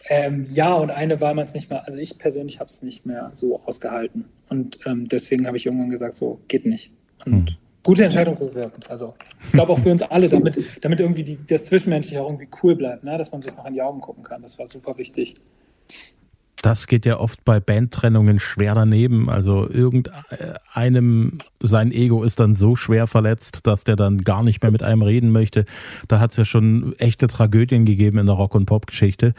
Ähm, 0.09 0.49
ja, 0.53 0.75
und 0.75 0.91
eine 0.91 1.21
war 1.21 1.35
man 1.35 1.45
es 1.45 1.55
nicht 1.55 1.71
mehr, 1.71 1.87
also 1.87 1.99
ich 1.99 2.19
persönlich 2.19 2.59
habe 2.59 2.69
es 2.69 2.83
nicht 2.83 3.07
mehr 3.07 3.31
so 3.33 3.61
ausgehalten. 3.65 4.25
Und 4.49 4.81
ähm, 4.85 5.07
deswegen 5.07 5.47
habe 5.47 5.57
ich 5.57 5.67
irgendwann 5.67 5.91
gesagt, 5.91 6.15
so 6.15 6.41
geht 6.49 6.67
nicht. 6.67 6.91
Und 7.25 7.51
hm. 7.51 7.57
gute 7.85 8.05
Entscheidung 8.05 8.37
rückwirkend. 8.37 8.91
Also 8.91 9.15
ich 9.45 9.53
glaube 9.53 9.73
auch 9.73 9.79
für 9.79 9.93
uns 9.93 10.03
alle, 10.03 10.29
damit, 10.29 10.59
damit 10.81 10.99
irgendwie 10.99 11.23
die, 11.23 11.39
das 11.47 11.65
Zwischenmenschliche 11.67 12.21
auch 12.21 12.27
irgendwie 12.27 12.49
cool 12.63 12.75
bleibt, 12.75 13.05
ne? 13.05 13.17
dass 13.17 13.31
man 13.31 13.41
sich 13.41 13.57
noch 13.57 13.67
in 13.67 13.75
die 13.75 13.83
Augen 13.83 14.01
gucken 14.01 14.25
kann. 14.25 14.43
Das 14.43 14.59
war 14.59 14.67
super 14.67 14.99
wichtig. 14.99 15.37
Das 16.63 16.87
geht 16.87 17.07
ja 17.07 17.19
oft 17.19 17.45
bei 17.45 17.59
Bandtrennungen 17.59 18.39
schwer 18.39 18.75
daneben. 18.75 19.31
Also 19.31 19.69
irgendeinem, 19.69 21.39
sein 21.61 21.91
Ego 21.91 22.23
ist 22.23 22.39
dann 22.39 22.55
so 22.55 22.77
schwer 22.77 23.07
verletzt, 23.07 23.67
dass 23.67 23.85
der 23.85 23.97
dann 23.97 24.19
gar 24.19 24.43
nicht 24.43 24.63
mehr 24.63 24.71
mit 24.71 24.83
einem 24.83 25.01
reden 25.01 25.31
möchte. 25.33 25.65
Da 26.07 26.21
hat 26.21 26.33
es 26.33 26.37
ja 26.37 26.45
schon 26.45 26.95
echte 26.99 27.29
Tragödien 27.29 27.87
gegeben 27.87 28.19
in 28.19 28.27
der 28.27 28.35
Rock- 28.35 28.55
und 28.55 28.67
Pop-Geschichte 28.67 29.33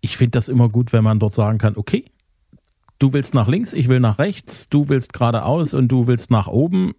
ich 0.00 0.16
finde 0.16 0.32
das 0.32 0.48
immer 0.48 0.68
gut, 0.68 0.92
wenn 0.92 1.04
man 1.04 1.18
dort 1.18 1.34
sagen 1.34 1.58
kann, 1.58 1.76
okay, 1.76 2.04
du 2.98 3.12
willst 3.12 3.34
nach 3.34 3.48
links, 3.48 3.72
ich 3.72 3.88
will 3.88 4.00
nach 4.00 4.18
rechts, 4.18 4.68
du 4.68 4.88
willst 4.88 5.12
geradeaus 5.12 5.74
und 5.74 5.88
du 5.88 6.06
willst 6.06 6.30
nach 6.30 6.46
oben. 6.46 6.92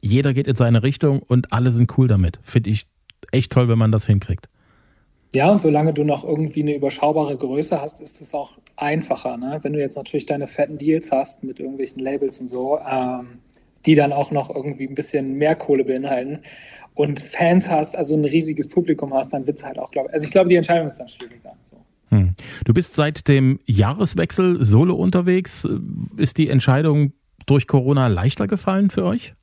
Jeder 0.00 0.34
geht 0.34 0.46
in 0.46 0.56
seine 0.56 0.82
Richtung 0.82 1.20
und 1.20 1.52
alle 1.52 1.72
sind 1.72 1.96
cool 1.98 2.08
damit. 2.08 2.38
Finde 2.42 2.70
ich 2.70 2.86
echt 3.30 3.52
toll, 3.52 3.68
wenn 3.68 3.78
man 3.78 3.92
das 3.92 4.06
hinkriegt. 4.06 4.48
Ja, 5.34 5.50
und 5.50 5.60
solange 5.60 5.92
du 5.92 6.04
noch 6.04 6.24
irgendwie 6.24 6.62
eine 6.62 6.74
überschaubare 6.74 7.36
Größe 7.36 7.80
hast, 7.80 8.00
ist 8.00 8.20
es 8.20 8.34
auch 8.34 8.52
einfacher. 8.76 9.36
Ne? 9.36 9.58
Wenn 9.62 9.72
du 9.72 9.80
jetzt 9.80 9.96
natürlich 9.96 10.26
deine 10.26 10.46
fetten 10.46 10.78
Deals 10.78 11.12
hast 11.12 11.44
mit 11.44 11.60
irgendwelchen 11.60 12.00
Labels 12.00 12.40
und 12.40 12.48
so, 12.48 12.78
ähm, 12.78 13.38
die 13.86 13.94
dann 13.94 14.12
auch 14.12 14.30
noch 14.30 14.54
irgendwie 14.54 14.86
ein 14.86 14.94
bisschen 14.94 15.34
mehr 15.34 15.56
Kohle 15.56 15.84
beinhalten 15.84 16.40
und 16.94 17.20
Fans 17.20 17.68
hast, 17.68 17.96
also 17.96 18.14
ein 18.14 18.24
riesiges 18.24 18.68
Publikum 18.68 19.12
hast, 19.12 19.32
dann 19.32 19.46
wird 19.46 19.58
es 19.58 19.64
halt 19.64 19.78
auch, 19.78 19.90
glaube 19.90 20.08
ich, 20.08 20.14
also 20.14 20.24
ich 20.24 20.30
glaube, 20.30 20.48
die 20.48 20.56
Entscheidung 20.56 20.88
ist 20.88 20.98
dann 20.98 21.08
schwieriger. 21.08 21.54
So. 21.60 21.76
Hm. 22.10 22.34
Du 22.64 22.72
bist 22.72 22.94
seit 22.94 23.28
dem 23.28 23.58
Jahreswechsel 23.66 24.64
solo 24.64 24.94
unterwegs. 24.94 25.68
Ist 26.16 26.38
die 26.38 26.48
Entscheidung 26.48 27.12
durch 27.46 27.66
Corona 27.66 28.06
leichter 28.06 28.46
gefallen 28.46 28.90
für 28.90 29.04
euch? 29.04 29.34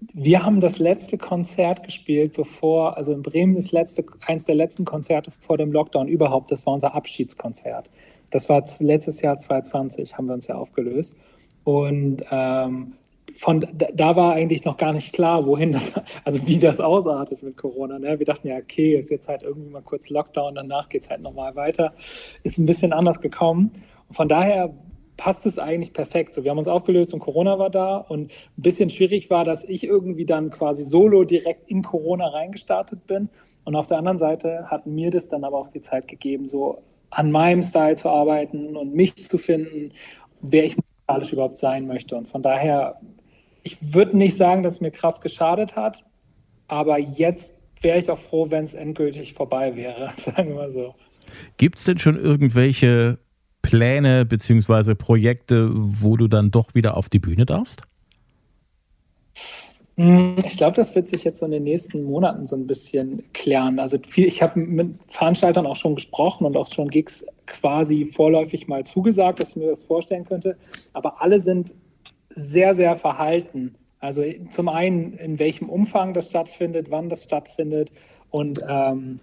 Wir 0.00 0.44
haben 0.44 0.60
das 0.60 0.78
letzte 0.78 1.18
Konzert 1.18 1.82
gespielt, 1.82 2.34
bevor, 2.34 2.96
also 2.96 3.12
in 3.12 3.22
Bremen 3.22 3.56
das 3.56 3.72
letzte, 3.72 4.04
eins 4.24 4.44
der 4.44 4.54
letzten 4.54 4.84
Konzerte 4.84 5.32
vor 5.32 5.58
dem 5.58 5.72
Lockdown 5.72 6.06
überhaupt, 6.06 6.52
das 6.52 6.66
war 6.66 6.74
unser 6.74 6.94
Abschiedskonzert. 6.94 7.90
Das 8.30 8.48
war 8.48 8.62
letztes 8.78 9.20
Jahr 9.22 9.38
2020, 9.38 10.16
haben 10.16 10.26
wir 10.26 10.34
uns 10.34 10.46
ja 10.46 10.54
aufgelöst. 10.54 11.16
Und 11.64 12.22
ähm, 12.30 12.92
von 13.32 13.66
da 13.76 14.16
war 14.16 14.34
eigentlich 14.34 14.64
noch 14.64 14.76
gar 14.76 14.92
nicht 14.92 15.12
klar, 15.12 15.44
wohin 15.46 15.72
das, 15.72 15.92
also 16.24 16.46
wie 16.46 16.58
das 16.58 16.80
ausartet 16.80 17.42
mit 17.42 17.56
Corona. 17.56 17.98
Ne? 17.98 18.18
Wir 18.18 18.26
dachten 18.26 18.48
ja, 18.48 18.56
okay, 18.56 18.96
ist 18.96 19.10
jetzt 19.10 19.28
halt 19.28 19.42
irgendwie 19.42 19.70
mal 19.70 19.82
kurz 19.82 20.10
Lockdown, 20.10 20.54
danach 20.54 20.88
geht 20.88 21.02
es 21.02 21.10
halt 21.10 21.22
nochmal 21.22 21.56
weiter. 21.56 21.92
Ist 22.44 22.58
ein 22.58 22.66
bisschen 22.66 22.92
anders 22.92 23.20
gekommen. 23.20 23.72
Und 24.08 24.14
von 24.14 24.28
daher 24.28 24.72
passt 25.18 25.44
es 25.44 25.58
eigentlich 25.58 25.92
perfekt. 25.92 26.32
So, 26.32 26.44
wir 26.44 26.50
haben 26.50 26.56
uns 26.56 26.68
aufgelöst 26.68 27.12
und 27.12 27.20
Corona 27.20 27.58
war 27.58 27.68
da. 27.68 27.98
Und 27.98 28.32
ein 28.32 28.62
bisschen 28.62 28.88
schwierig 28.88 29.28
war, 29.28 29.44
dass 29.44 29.64
ich 29.64 29.84
irgendwie 29.84 30.24
dann 30.24 30.48
quasi 30.48 30.84
solo 30.84 31.24
direkt 31.24 31.68
in 31.70 31.82
Corona 31.82 32.28
reingestartet 32.28 33.06
bin. 33.06 33.28
Und 33.64 33.76
auf 33.76 33.86
der 33.86 33.98
anderen 33.98 34.18
Seite 34.18 34.70
hat 34.70 34.86
mir 34.86 35.10
das 35.10 35.28
dann 35.28 35.44
aber 35.44 35.58
auch 35.58 35.68
die 35.68 35.82
Zeit 35.82 36.08
gegeben, 36.08 36.48
so 36.48 36.82
an 37.10 37.30
meinem 37.30 37.60
Style 37.60 37.96
zu 37.96 38.08
arbeiten 38.08 38.74
und 38.76 38.94
mich 38.94 39.14
zu 39.16 39.36
finden, 39.36 39.92
wer 40.40 40.64
ich 40.64 40.76
musikalisch 40.76 41.32
überhaupt 41.34 41.58
sein 41.58 41.86
möchte. 41.86 42.16
Und 42.16 42.28
von 42.28 42.42
daher 42.42 42.98
ich 43.68 43.94
würde 43.94 44.16
nicht 44.16 44.36
sagen, 44.36 44.62
dass 44.62 44.74
es 44.74 44.80
mir 44.80 44.90
krass 44.90 45.20
geschadet 45.20 45.76
hat, 45.76 46.04
aber 46.68 46.98
jetzt 46.98 47.58
wäre 47.80 47.98
ich 47.98 48.10
auch 48.10 48.18
froh, 48.18 48.50
wenn 48.50 48.64
es 48.64 48.74
endgültig 48.74 49.34
vorbei 49.34 49.76
wäre, 49.76 50.10
sagen 50.16 50.48
wir 50.50 50.56
mal 50.56 50.70
so. 50.70 50.94
Gibt 51.58 51.78
es 51.78 51.84
denn 51.84 51.98
schon 51.98 52.16
irgendwelche 52.18 53.18
Pläne 53.68 54.24
bzw. 54.24 54.94
Projekte, 54.94 55.68
wo 55.74 56.16
du 56.16 56.26
dann 56.26 56.50
doch 56.50 56.74
wieder 56.74 56.96
auf 56.96 57.10
die 57.10 57.18
Bühne 57.18 57.44
darfst? 57.44 57.82
Hm, 59.96 60.36
ich 60.42 60.56
glaube, 60.56 60.74
das 60.74 60.94
wird 60.94 61.06
sich 61.06 61.22
jetzt 61.22 61.40
so 61.40 61.44
in 61.44 61.52
den 61.52 61.64
nächsten 61.64 62.02
Monaten 62.02 62.46
so 62.46 62.56
ein 62.56 62.66
bisschen 62.66 63.22
klären. 63.34 63.78
Also 63.78 63.98
viel, 64.08 64.24
ich 64.24 64.40
habe 64.40 64.58
mit 64.58 64.94
Veranstaltern 65.08 65.66
auch 65.66 65.76
schon 65.76 65.96
gesprochen 65.96 66.46
und 66.46 66.56
auch 66.56 66.72
schon 66.72 66.88
Gigs 66.88 67.26
quasi 67.44 68.06
vorläufig 68.06 68.68
mal 68.68 68.86
zugesagt, 68.86 69.38
dass 69.38 69.50
ich 69.50 69.56
mir 69.56 69.68
das 69.68 69.82
vorstellen 69.82 70.24
könnte. 70.24 70.56
Aber 70.94 71.20
alle 71.20 71.38
sind 71.38 71.74
sehr, 72.30 72.72
sehr 72.72 72.94
verhalten. 72.94 73.74
Also 73.98 74.22
zum 74.50 74.70
einen, 74.70 75.12
in 75.12 75.38
welchem 75.38 75.68
Umfang 75.68 76.14
das 76.14 76.30
stattfindet, 76.30 76.86
wann 76.90 77.10
das 77.10 77.24
stattfindet. 77.24 77.92
Und 78.30 78.62
ähm, 78.66 79.20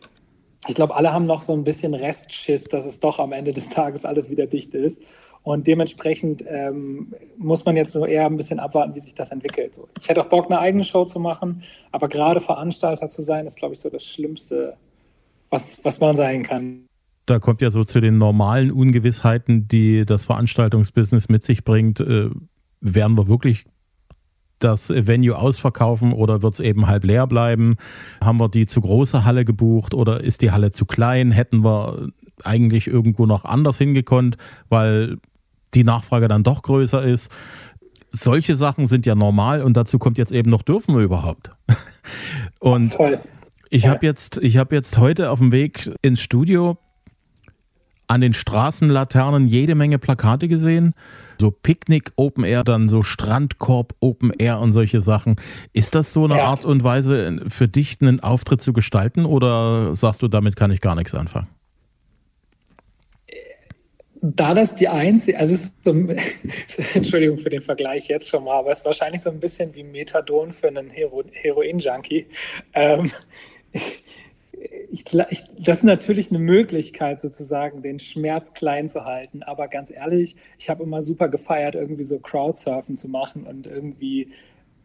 ich 0.67 0.75
glaube, 0.75 0.95
alle 0.95 1.13
haben 1.13 1.25
noch 1.25 1.41
so 1.41 1.53
ein 1.53 1.63
bisschen 1.63 1.93
Restschiss, 1.93 2.65
dass 2.65 2.85
es 2.85 2.99
doch 2.99 3.19
am 3.19 3.31
Ende 3.31 3.51
des 3.51 3.69
Tages 3.69 4.05
alles 4.05 4.29
wieder 4.29 4.47
dicht 4.47 4.73
ist. 4.73 5.01
Und 5.43 5.67
dementsprechend 5.67 6.43
ähm, 6.47 7.13
muss 7.37 7.65
man 7.65 7.75
jetzt 7.75 7.93
so 7.93 8.05
eher 8.05 8.25
ein 8.25 8.35
bisschen 8.35 8.59
abwarten, 8.59 8.95
wie 8.95 8.99
sich 8.99 9.13
das 9.13 9.31
entwickelt. 9.31 9.75
So, 9.75 9.87
ich 9.99 10.09
hätte 10.09 10.21
auch 10.21 10.29
Bock, 10.29 10.45
eine 10.45 10.59
eigene 10.59 10.83
Show 10.83 11.05
zu 11.05 11.19
machen, 11.19 11.61
aber 11.91 12.07
gerade 12.07 12.39
Veranstalter 12.39 13.07
zu 13.07 13.21
sein, 13.21 13.45
ist, 13.45 13.57
glaube 13.57 13.73
ich, 13.73 13.79
so 13.79 13.89
das 13.89 14.03
Schlimmste, 14.03 14.75
was, 15.49 15.83
was 15.83 15.99
man 15.99 16.15
sein 16.15 16.43
kann. 16.43 16.87
da 17.25 17.39
kommt 17.39 17.61
ja 17.61 17.69
so 17.69 17.83
zu 17.83 18.01
den 18.01 18.17
normalen 18.17 18.71
Ungewissheiten, 18.71 19.67
die 19.67 20.05
das 20.05 20.25
Veranstaltungsbusiness 20.25 21.29
mit 21.29 21.43
sich 21.43 21.63
bringt. 21.63 21.99
Äh, 21.99 22.29
werden 22.81 23.17
wir 23.17 23.27
wirklich 23.27 23.65
das 24.59 24.89
Venue 24.89 25.37
ausverkaufen 25.37 26.13
oder 26.13 26.41
wird 26.41 26.53
es 26.53 26.59
eben 26.59 26.87
halb 26.87 27.03
leer 27.03 27.27
bleiben? 27.27 27.75
Haben 28.23 28.39
wir 28.39 28.49
die 28.49 28.65
zu 28.65 28.81
große 28.81 29.25
Halle 29.25 29.45
gebucht 29.45 29.93
oder 29.93 30.21
ist 30.21 30.41
die 30.41 30.51
Halle 30.51 30.71
zu 30.71 30.85
klein? 30.85 31.31
Hätten 31.31 31.63
wir 31.63 32.09
eigentlich 32.43 32.87
irgendwo 32.87 33.25
noch 33.25 33.45
anders 33.45 33.77
hingekonnt, 33.77 34.37
weil 34.69 35.17
die 35.73 35.83
Nachfrage 35.83 36.27
dann 36.27 36.43
doch 36.43 36.61
größer 36.61 37.03
ist? 37.03 37.31
Solche 38.07 38.55
Sachen 38.55 38.87
sind 38.87 39.05
ja 39.05 39.15
normal 39.15 39.61
und 39.61 39.75
dazu 39.75 39.99
kommt 39.99 40.17
jetzt 40.17 40.31
eben 40.31 40.49
noch, 40.49 40.61
dürfen 40.61 40.95
wir 40.95 41.03
überhaupt? 41.03 41.51
Und 42.59 42.95
ich 43.69 43.87
habe 43.87 44.05
jetzt, 44.05 44.37
hab 44.37 44.71
jetzt 44.71 44.97
heute 44.97 45.31
auf 45.31 45.39
dem 45.39 45.51
Weg 45.51 45.91
ins 46.01 46.21
Studio 46.21 46.77
an 48.07 48.21
den 48.21 48.33
Straßenlaternen 48.33 49.47
jede 49.47 49.75
Menge 49.75 49.99
Plakate 49.99 50.47
gesehen. 50.47 50.93
So 51.39 51.51
Picknick 51.51 52.11
Open 52.15 52.43
Air, 52.43 52.63
dann 52.63 52.87
so 52.87 53.03
Strandkorb 53.03 53.93
Open 53.99 54.31
Air 54.37 54.59
und 54.59 54.71
solche 54.71 55.01
Sachen. 55.01 55.35
Ist 55.73 55.95
das 55.95 56.13
so 56.13 56.25
eine 56.25 56.37
ja. 56.37 56.45
Art 56.45 56.65
und 56.65 56.83
Weise 56.83 57.41
für 57.49 57.67
dich 57.67 57.97
einen 58.01 58.21
Auftritt 58.21 58.61
zu 58.61 58.73
gestalten 58.73 59.25
oder 59.25 59.95
sagst 59.95 60.21
du, 60.21 60.27
damit 60.27 60.55
kann 60.55 60.71
ich 60.71 60.81
gar 60.81 60.95
nichts 60.95 61.13
anfangen? 61.13 61.47
Da 64.21 64.55
das 64.55 64.73
die 64.73 64.87
einzige, 64.87 65.37
also 65.37 65.55
so, 65.83 65.91
Entschuldigung 66.93 67.37
für 67.37 67.49
den 67.49 67.61
Vergleich 67.61 68.07
jetzt 68.07 68.29
schon 68.29 68.45
mal, 68.45 68.57
aber 68.57 68.71
es 68.71 68.79
ist 68.79 68.85
wahrscheinlich 68.85 69.21
so 69.21 69.29
ein 69.29 69.39
bisschen 69.39 69.75
wie 69.75 69.83
Methadon 69.83 70.51
für 70.51 70.67
einen 70.67 70.89
Hero, 70.89 71.21
Heroin-Junkie. 71.31 72.25
Ähm, 72.73 73.11
ich, 73.71 74.04
ich, 75.03 75.41
das 75.59 75.77
ist 75.77 75.83
natürlich 75.83 76.29
eine 76.29 76.39
Möglichkeit, 76.39 77.19
sozusagen 77.19 77.81
den 77.81 77.99
Schmerz 77.99 78.53
klein 78.53 78.87
zu 78.87 79.03
halten. 79.05 79.43
Aber 79.43 79.67
ganz 79.67 79.91
ehrlich, 79.91 80.35
ich 80.57 80.69
habe 80.69 80.83
immer 80.83 81.01
super 81.01 81.27
gefeiert, 81.27 81.75
irgendwie 81.75 82.03
so 82.03 82.19
Crowdsurfen 82.19 82.95
zu 82.95 83.09
machen 83.09 83.45
und 83.45 83.67
irgendwie 83.67 84.29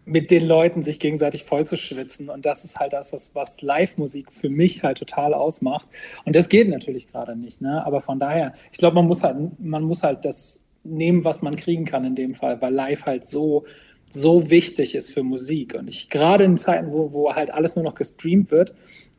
mit 0.06 0.30
den 0.30 0.46
Leuten 0.46 0.82
sich 0.82 0.98
gegenseitig 0.98 1.44
voll 1.44 1.66
zu 1.66 1.76
schwitzen. 1.76 2.30
Und 2.30 2.46
das 2.46 2.64
ist 2.64 2.80
halt 2.80 2.92
das, 2.92 3.12
was, 3.12 3.34
was 3.34 3.62
Live-Musik 3.62 4.32
für 4.32 4.48
mich 4.48 4.82
halt 4.82 4.98
total 4.98 5.34
ausmacht. 5.34 5.86
Und 6.24 6.34
das 6.34 6.48
geht 6.48 6.68
natürlich 6.68 7.06
gerade 7.06 7.36
nicht. 7.36 7.60
Ne? 7.60 7.84
Aber 7.84 8.00
von 8.00 8.18
daher, 8.18 8.54
ich 8.72 8.78
glaube, 8.78 8.96
man 8.96 9.06
muss 9.06 9.22
halt, 9.22 9.36
man 9.60 9.84
muss 9.84 10.02
halt 10.02 10.24
das 10.24 10.64
nehmen, 10.82 11.24
was 11.24 11.42
man 11.42 11.56
kriegen 11.56 11.84
kann 11.84 12.04
in 12.04 12.14
dem 12.14 12.34
Fall, 12.34 12.60
weil 12.62 12.72
live 12.72 13.06
halt 13.06 13.26
so 13.26 13.64
so 14.12 14.50
wichtig 14.50 14.94
ist 14.94 15.10
für 15.10 15.22
Musik. 15.22 15.74
Und 15.74 15.88
ich 15.88 16.08
gerade 16.08 16.44
in 16.44 16.56
Zeiten, 16.56 16.90
wo, 16.90 17.12
wo 17.12 17.34
halt 17.34 17.52
alles 17.52 17.76
nur 17.76 17.84
noch 17.84 17.94
gestreamt 17.94 18.50
wird, 18.50 18.74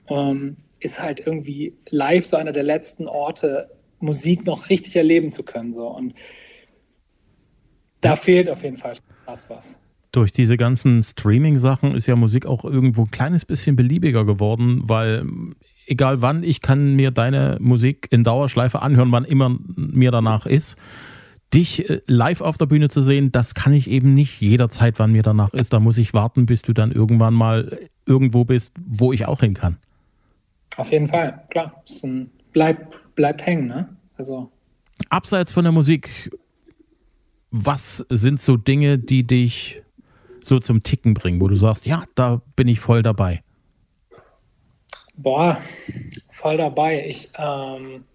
ähm, 0.10 0.58
ist 0.82 1.02
halt 1.02 1.22
irgendwie 1.26 1.78
live 1.90 2.26
so 2.26 2.36
einer 2.36 2.52
der 2.52 2.64
letzten 2.64 3.08
Orte, 3.08 3.70
Musik 4.00 4.46
noch 4.46 4.70
richtig 4.70 4.96
erleben 4.96 5.30
zu 5.30 5.44
können. 5.44 5.72
So. 5.72 5.88
Und 5.88 6.14
da 8.02 8.16
fehlt 8.16 8.50
auf 8.50 8.64
jeden 8.64 8.78
Fall 8.78 8.96
was 9.26 9.50
was. 9.50 9.78
Durch 10.12 10.34
diese 10.34 10.58
ganzen 10.58 11.04
Streaming-Sachen 11.04 11.96
ist 11.96 12.08
ja 12.08 12.18
Musik 12.18 12.46
auch 12.46 12.66
irgendwo 12.66 13.04
ein 13.04 13.12
kleines 13.12 13.46
bisschen 13.46 13.78
beliebiger 13.78 14.26
geworden, 14.26 14.82
weil 14.84 15.26
egal 15.86 16.22
wann, 16.22 16.44
ich 16.44 16.60
kann 16.60 16.96
mir 16.96 17.12
deine 17.12 17.58
Musik 17.62 18.08
in 18.12 18.26
Dauerschleife 18.26 18.82
anhören, 18.82 19.12
wann 19.12 19.24
immer 19.24 19.58
mir 19.76 20.12
danach 20.12 20.46
ist. 20.46 20.76
Dich 21.54 21.90
äh, 21.90 22.02
live 22.08 22.42
auf 22.42 22.58
der 22.58 22.66
Bühne 22.66 22.90
zu 22.90 23.02
sehen, 23.02 23.32
das 23.32 23.54
kann 23.56 23.74
ich 23.74 23.90
eben 23.90 24.14
nicht 24.14 24.42
jederzeit, 24.42 25.00
wann 25.00 25.12
mir 25.12 25.24
danach 25.24 25.54
ist. 25.54 25.72
Da 25.72 25.80
muss 25.80 25.98
ich 25.98 26.14
warten, 26.14 26.46
bis 26.46 26.62
du 26.62 26.74
dann 26.74 26.92
irgendwann 26.92 27.34
mal 27.34 27.80
irgendwo 28.06 28.44
bist, 28.44 28.74
wo 28.86 29.14
ich 29.14 29.28
auch 29.28 29.42
hin 29.42 29.54
kann. 29.54 29.78
Auf 30.78 30.92
jeden 30.92 31.08
Fall, 31.08 31.46
klar. 31.50 31.82
Es 31.86 32.06
bleibt, 32.54 33.16
bleibt 33.16 33.46
hängen, 33.46 33.68
ne? 33.68 33.96
Also. 34.18 34.52
Abseits 35.10 35.52
von 35.52 35.64
der 35.64 35.72
Musik, 35.72 36.32
was 37.50 38.06
sind 38.10 38.40
so 38.40 38.56
Dinge, 38.58 38.98
die 38.98 39.26
dich 39.26 39.82
so 40.44 40.60
zum 40.60 40.84
Ticken 40.84 41.14
bringen, 41.14 41.42
wo 41.42 41.48
du 41.48 41.56
sagst, 41.56 41.86
ja, 41.86 42.04
da 42.16 42.42
bin 42.56 42.68
ich 42.68 42.80
voll 42.80 43.04
dabei? 43.04 43.44
Boah, 45.16 45.62
voll 46.30 46.58
dabei. 46.58 47.06
Ich, 47.08 47.30
ähm, 47.38 48.06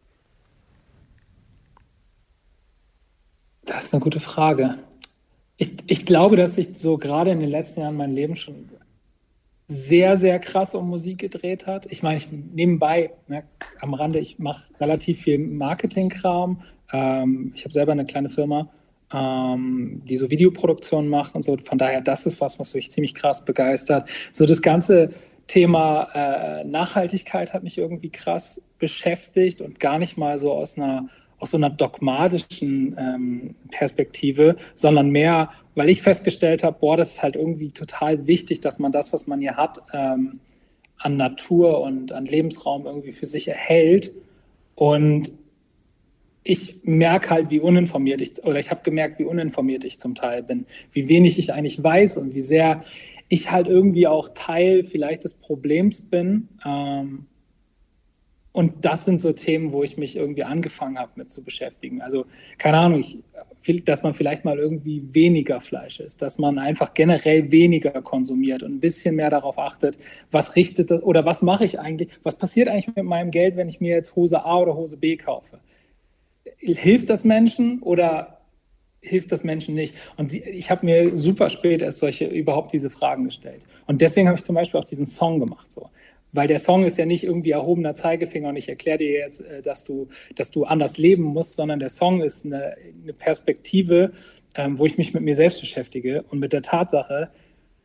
das 3.64 3.84
ist 3.84 3.94
eine 3.94 4.02
gute 4.02 4.20
Frage. 4.20 4.78
Ich, 5.56 5.76
ich 5.86 6.06
glaube, 6.06 6.36
dass 6.36 6.58
ich 6.58 6.74
so 6.74 6.98
gerade 6.98 7.30
in 7.30 7.40
den 7.40 7.50
letzten 7.50 7.80
Jahren 7.80 7.96
mein 7.96 8.12
Leben 8.12 8.34
schon 8.34 8.68
sehr, 9.66 10.16
sehr 10.16 10.38
krass 10.38 10.74
um 10.74 10.88
Musik 10.88 11.18
gedreht 11.18 11.66
hat. 11.66 11.86
Ich 11.90 12.02
meine, 12.02 12.18
ich 12.18 12.28
nebenbei, 12.30 13.10
ne, 13.26 13.42
am 13.80 13.94
Rande, 13.94 14.20
ich 14.20 14.38
mache 14.38 14.72
relativ 14.80 15.22
viel 15.22 15.38
Marketingkram. 15.38 16.62
Ähm, 16.92 17.52
ich 17.54 17.64
habe 17.64 17.72
selber 17.72 17.92
eine 17.92 18.04
kleine 18.04 18.28
Firma, 18.28 18.68
ähm, 19.12 20.02
die 20.04 20.16
so 20.16 20.30
Videoproduktion 20.30 21.08
macht 21.08 21.34
und 21.34 21.42
so. 21.42 21.56
Von 21.56 21.78
daher, 21.78 22.00
das 22.00 22.26
ist 22.26 22.40
was, 22.40 22.58
was 22.60 22.74
mich 22.74 22.90
ziemlich 22.90 23.14
krass 23.14 23.44
begeistert. 23.44 24.08
So 24.32 24.46
das 24.46 24.62
ganze 24.62 25.10
Thema 25.48 26.08
äh, 26.14 26.64
Nachhaltigkeit 26.64 27.52
hat 27.52 27.64
mich 27.64 27.78
irgendwie 27.78 28.10
krass 28.10 28.62
beschäftigt 28.78 29.60
und 29.60 29.80
gar 29.80 29.98
nicht 29.98 30.16
mal 30.16 30.38
so 30.38 30.52
aus 30.52 30.76
einer 30.76 31.08
aus 31.38 31.50
so 31.50 31.58
einer 31.58 31.70
dogmatischen 31.70 32.96
ähm, 32.98 33.50
Perspektive, 33.70 34.56
sondern 34.74 35.10
mehr, 35.10 35.50
weil 35.76 35.90
ich 35.90 36.02
festgestellt 36.02 36.64
habe, 36.64 36.78
boah, 36.80 36.96
das 36.96 37.12
ist 37.12 37.22
halt 37.22 37.36
irgendwie 37.36 37.70
total 37.70 38.26
wichtig, 38.26 38.60
dass 38.60 38.80
man 38.80 38.90
das, 38.90 39.12
was 39.12 39.28
man 39.28 39.40
hier 39.40 39.56
hat, 39.56 39.78
ähm, 39.92 40.40
an 40.96 41.16
Natur 41.16 41.82
und 41.82 42.10
an 42.12 42.24
Lebensraum 42.24 42.86
irgendwie 42.86 43.12
für 43.12 43.26
sich 43.26 43.46
erhält. 43.46 44.12
Und 44.74 45.32
ich 46.42 46.80
merke 46.84 47.30
halt, 47.30 47.50
wie 47.50 47.60
uninformiert 47.60 48.22
ich, 48.22 48.42
oder 48.42 48.58
ich 48.58 48.70
habe 48.70 48.80
gemerkt, 48.82 49.18
wie 49.18 49.24
uninformiert 49.24 49.84
ich 49.84 49.98
zum 49.98 50.14
Teil 50.14 50.42
bin, 50.42 50.66
wie 50.92 51.08
wenig 51.08 51.38
ich 51.38 51.52
eigentlich 51.52 51.82
weiß 51.82 52.16
und 52.16 52.34
wie 52.34 52.40
sehr 52.40 52.82
ich 53.28 53.50
halt 53.50 53.66
irgendwie 53.66 54.06
auch 54.06 54.30
Teil 54.32 54.82
vielleicht 54.82 55.24
des 55.24 55.34
Problems 55.34 56.08
bin. 56.08 56.48
Ähm, 56.64 57.26
und 58.56 58.86
das 58.86 59.04
sind 59.04 59.20
so 59.20 59.32
Themen, 59.32 59.70
wo 59.70 59.82
ich 59.82 59.98
mich 59.98 60.16
irgendwie 60.16 60.42
angefangen 60.42 60.98
habe 60.98 61.12
mit 61.16 61.30
zu 61.30 61.44
beschäftigen. 61.44 62.00
Also 62.00 62.24
keine 62.56 62.78
Ahnung, 62.78 63.00
ich, 63.00 63.84
dass 63.84 64.02
man 64.02 64.14
vielleicht 64.14 64.46
mal 64.46 64.58
irgendwie 64.58 65.02
weniger 65.12 65.60
Fleisch 65.60 66.00
isst, 66.00 66.22
dass 66.22 66.38
man 66.38 66.58
einfach 66.58 66.94
generell 66.94 67.52
weniger 67.52 68.00
konsumiert 68.00 68.62
und 68.62 68.72
ein 68.72 68.80
bisschen 68.80 69.14
mehr 69.16 69.28
darauf 69.28 69.58
achtet, 69.58 69.98
was 70.30 70.56
richtet 70.56 70.90
das 70.90 71.02
oder 71.02 71.26
was 71.26 71.42
mache 71.42 71.66
ich 71.66 71.78
eigentlich, 71.78 72.08
was 72.22 72.36
passiert 72.36 72.68
eigentlich 72.68 72.96
mit 72.96 73.04
meinem 73.04 73.30
Geld, 73.30 73.56
wenn 73.56 73.68
ich 73.68 73.82
mir 73.82 73.94
jetzt 73.94 74.16
Hose 74.16 74.42
A 74.42 74.56
oder 74.56 74.74
Hose 74.74 74.96
B 74.96 75.18
kaufe? 75.18 75.60
Hilft 76.56 77.10
das 77.10 77.24
Menschen 77.24 77.82
oder 77.82 78.38
hilft 79.02 79.32
das 79.32 79.44
Menschen 79.44 79.74
nicht? 79.74 79.94
Und 80.16 80.32
ich 80.32 80.70
habe 80.70 80.86
mir 80.86 81.18
super 81.18 81.50
spät 81.50 81.82
erst 81.82 81.98
solche 81.98 82.24
überhaupt 82.24 82.72
diese 82.72 82.88
Fragen 82.88 83.24
gestellt. 83.24 83.60
Und 83.86 84.00
deswegen 84.00 84.28
habe 84.28 84.38
ich 84.38 84.44
zum 84.44 84.54
Beispiel 84.54 84.80
auch 84.80 84.84
diesen 84.84 85.04
Song 85.04 85.40
gemacht. 85.40 85.70
So 85.70 85.90
weil 86.36 86.48
der 86.48 86.58
Song 86.58 86.84
ist 86.84 86.98
ja 86.98 87.06
nicht 87.06 87.24
irgendwie 87.24 87.50
erhobener 87.50 87.94
Zeigefinger 87.94 88.50
und 88.50 88.56
ich 88.56 88.68
erkläre 88.68 88.98
dir 88.98 89.10
jetzt, 89.10 89.40
äh, 89.40 89.62
dass 89.62 89.84
du, 89.84 90.08
dass 90.34 90.50
du 90.50 90.64
anders 90.64 90.98
leben 90.98 91.24
musst, 91.24 91.56
sondern 91.56 91.78
der 91.78 91.88
Song 91.88 92.22
ist 92.22 92.46
eine, 92.46 92.76
eine 93.02 93.12
Perspektive, 93.12 94.12
ähm, 94.54 94.78
wo 94.78 94.86
ich 94.86 94.98
mich 94.98 95.14
mit 95.14 95.22
mir 95.22 95.34
selbst 95.34 95.60
beschäftige 95.60 96.22
und 96.30 96.38
mit 96.38 96.52
der 96.52 96.62
Tatsache, 96.62 97.30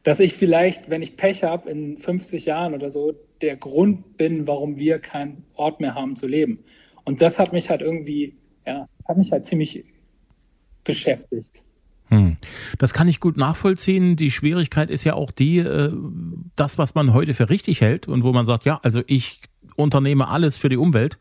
dass 0.04 0.20
ich 0.20 0.34
vielleicht, 0.34 0.90
wenn 0.90 1.02
ich 1.02 1.16
Pech 1.16 1.44
habe, 1.44 1.70
in 1.70 1.98
50 1.98 2.46
Jahren 2.46 2.74
oder 2.74 2.90
so, 2.90 3.14
der 3.42 3.56
Grund 3.56 4.18
bin, 4.18 4.48
warum 4.48 4.78
wir 4.78 5.00
keinen 5.00 5.46
Ort 5.56 5.80
mehr 5.80 5.96
haben 5.96 6.16
zu 6.16 6.28
leben. 6.28 6.64
Und 7.04 7.22
das 7.22 7.40
hat 7.40 7.54
mich 7.54 7.70
halt 7.70 7.82
irgendwie, 7.82 8.36
ja, 8.66 8.88
das 8.98 9.08
hat 9.08 9.18
mich 9.18 9.32
halt 9.32 9.44
ziemlich 9.44 9.86
beschäftigt. 10.84 11.64
Das 12.78 12.94
kann 12.94 13.08
ich 13.08 13.20
gut 13.20 13.38
nachvollziehen. 13.38 14.16
Die 14.16 14.32
Schwierigkeit 14.32 14.90
ist 14.90 15.04
ja 15.04 15.14
auch 15.14 15.32
die, 15.32 15.60
äh, 15.60 15.92
das, 16.56 16.78
was 16.78 16.96
man 16.96 17.14
heute 17.14 17.34
für 17.34 17.50
richtig 17.50 17.82
hält 17.82 18.08
und 18.08 18.24
wo 18.24 18.32
man 18.32 18.46
sagt, 18.46 18.66
ja, 18.66 18.80
also 18.84 19.02
ich 19.08 19.42
unternehme 19.76 20.28
alles 20.28 20.58
für 20.58 20.70
die 20.70 20.78
Umwelt. 20.78 21.18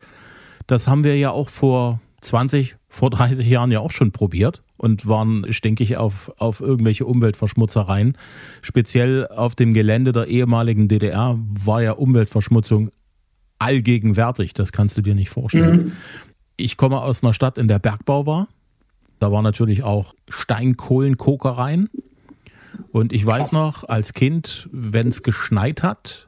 Das 0.67 0.87
haben 0.87 1.03
wir 1.03 1.17
ja 1.17 1.31
auch 1.31 1.49
vor 1.49 2.01
20, 2.21 2.75
vor 2.87 3.09
30 3.09 3.47
Jahren 3.47 3.71
ja 3.71 3.79
auch 3.79 3.91
schon 3.91 4.11
probiert 4.11 4.63
und 4.77 5.07
waren 5.07 5.45
stinkig 5.51 5.97
auf, 5.97 6.31
auf 6.37 6.59
irgendwelche 6.59 7.05
Umweltverschmutzereien. 7.05 8.17
Speziell 8.61 9.27
auf 9.27 9.55
dem 9.55 9.73
Gelände 9.73 10.11
der 10.11 10.27
ehemaligen 10.27 10.87
DDR 10.87 11.37
war 11.39 11.81
ja 11.81 11.93
Umweltverschmutzung 11.93 12.91
allgegenwärtig. 13.59 14.53
Das 14.53 14.71
kannst 14.71 14.97
du 14.97 15.01
dir 15.01 15.15
nicht 15.15 15.29
vorstellen. 15.29 15.85
Mhm. 15.85 15.91
Ich 16.57 16.77
komme 16.77 17.01
aus 17.01 17.23
einer 17.23 17.33
Stadt, 17.33 17.57
in 17.57 17.67
der 17.67 17.79
Bergbau 17.79 18.25
war. 18.25 18.47
Da 19.21 19.31
war 19.31 19.43
natürlich 19.43 19.83
auch 19.83 20.15
Steinkohlenkokereien. 20.29 21.91
Und 22.91 23.13
ich 23.13 23.23
weiß 23.23 23.37
Krass. 23.37 23.51
noch, 23.51 23.87
als 23.87 24.13
Kind, 24.13 24.67
wenn 24.71 25.09
es 25.09 25.21
geschneit 25.21 25.83
hat, 25.83 26.27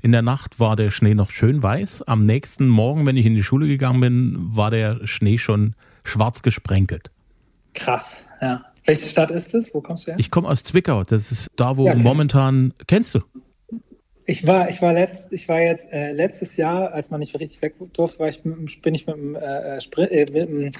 in 0.00 0.10
der 0.10 0.22
Nacht 0.22 0.58
war 0.58 0.74
der 0.74 0.88
Schnee 0.88 1.12
noch 1.12 1.28
schön 1.28 1.62
weiß. 1.62 2.00
Am 2.08 2.24
nächsten 2.24 2.66
Morgen, 2.66 3.04
wenn 3.04 3.18
ich 3.18 3.26
in 3.26 3.34
die 3.34 3.42
Schule 3.42 3.66
gegangen 3.68 4.00
bin, 4.00 4.36
war 4.56 4.70
der 4.70 5.06
Schnee 5.06 5.36
schon 5.36 5.74
schwarz 6.02 6.40
gesprenkelt. 6.40 7.10
Krass, 7.74 8.24
ja. 8.40 8.64
Welche 8.86 9.04
Stadt 9.04 9.30
ist 9.30 9.52
das? 9.52 9.74
Wo 9.74 9.82
kommst 9.82 10.06
du 10.06 10.12
her? 10.12 10.18
Ich 10.18 10.30
komme 10.30 10.48
aus 10.48 10.62
Zwickau. 10.62 11.04
Das 11.04 11.30
ist 11.30 11.48
da, 11.56 11.76
wo 11.76 11.88
ja, 11.88 11.94
momentan. 11.94 12.72
Kennst 12.86 13.14
du? 13.14 13.20
Ich 14.26 14.46
war, 14.46 14.68
ich 14.68 14.80
war 14.80 14.92
letzt, 14.92 15.32
ich 15.32 15.48
war 15.48 15.60
jetzt 15.60 15.92
äh, 15.92 16.12
letztes 16.12 16.56
Jahr, 16.56 16.92
als 16.92 17.10
man 17.10 17.20
nicht 17.20 17.38
richtig 17.38 17.60
weg 17.62 17.74
durfte, 17.92 18.20
war 18.20 18.28
ich 18.28 18.44
mit, 18.44 18.82
bin 18.82 18.94
ich 18.94 19.06
mit 19.06 19.16
dem, 19.16 19.34
äh, 19.34 19.78
äh, 19.78 20.26
mit 20.32 20.48
dem 20.48 20.70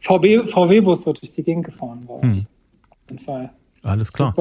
VW, 0.00 0.46
VW-Bus 0.46 1.04
so 1.04 1.12
durch 1.12 1.30
die 1.30 1.42
Gegend 1.42 1.66
gefahren. 1.66 2.08
War 2.08 2.22
hm. 2.22 2.30
Auf 2.30 2.98
jeden 3.08 3.18
Fall. 3.18 3.50
Alles 3.82 4.12
klar. 4.12 4.34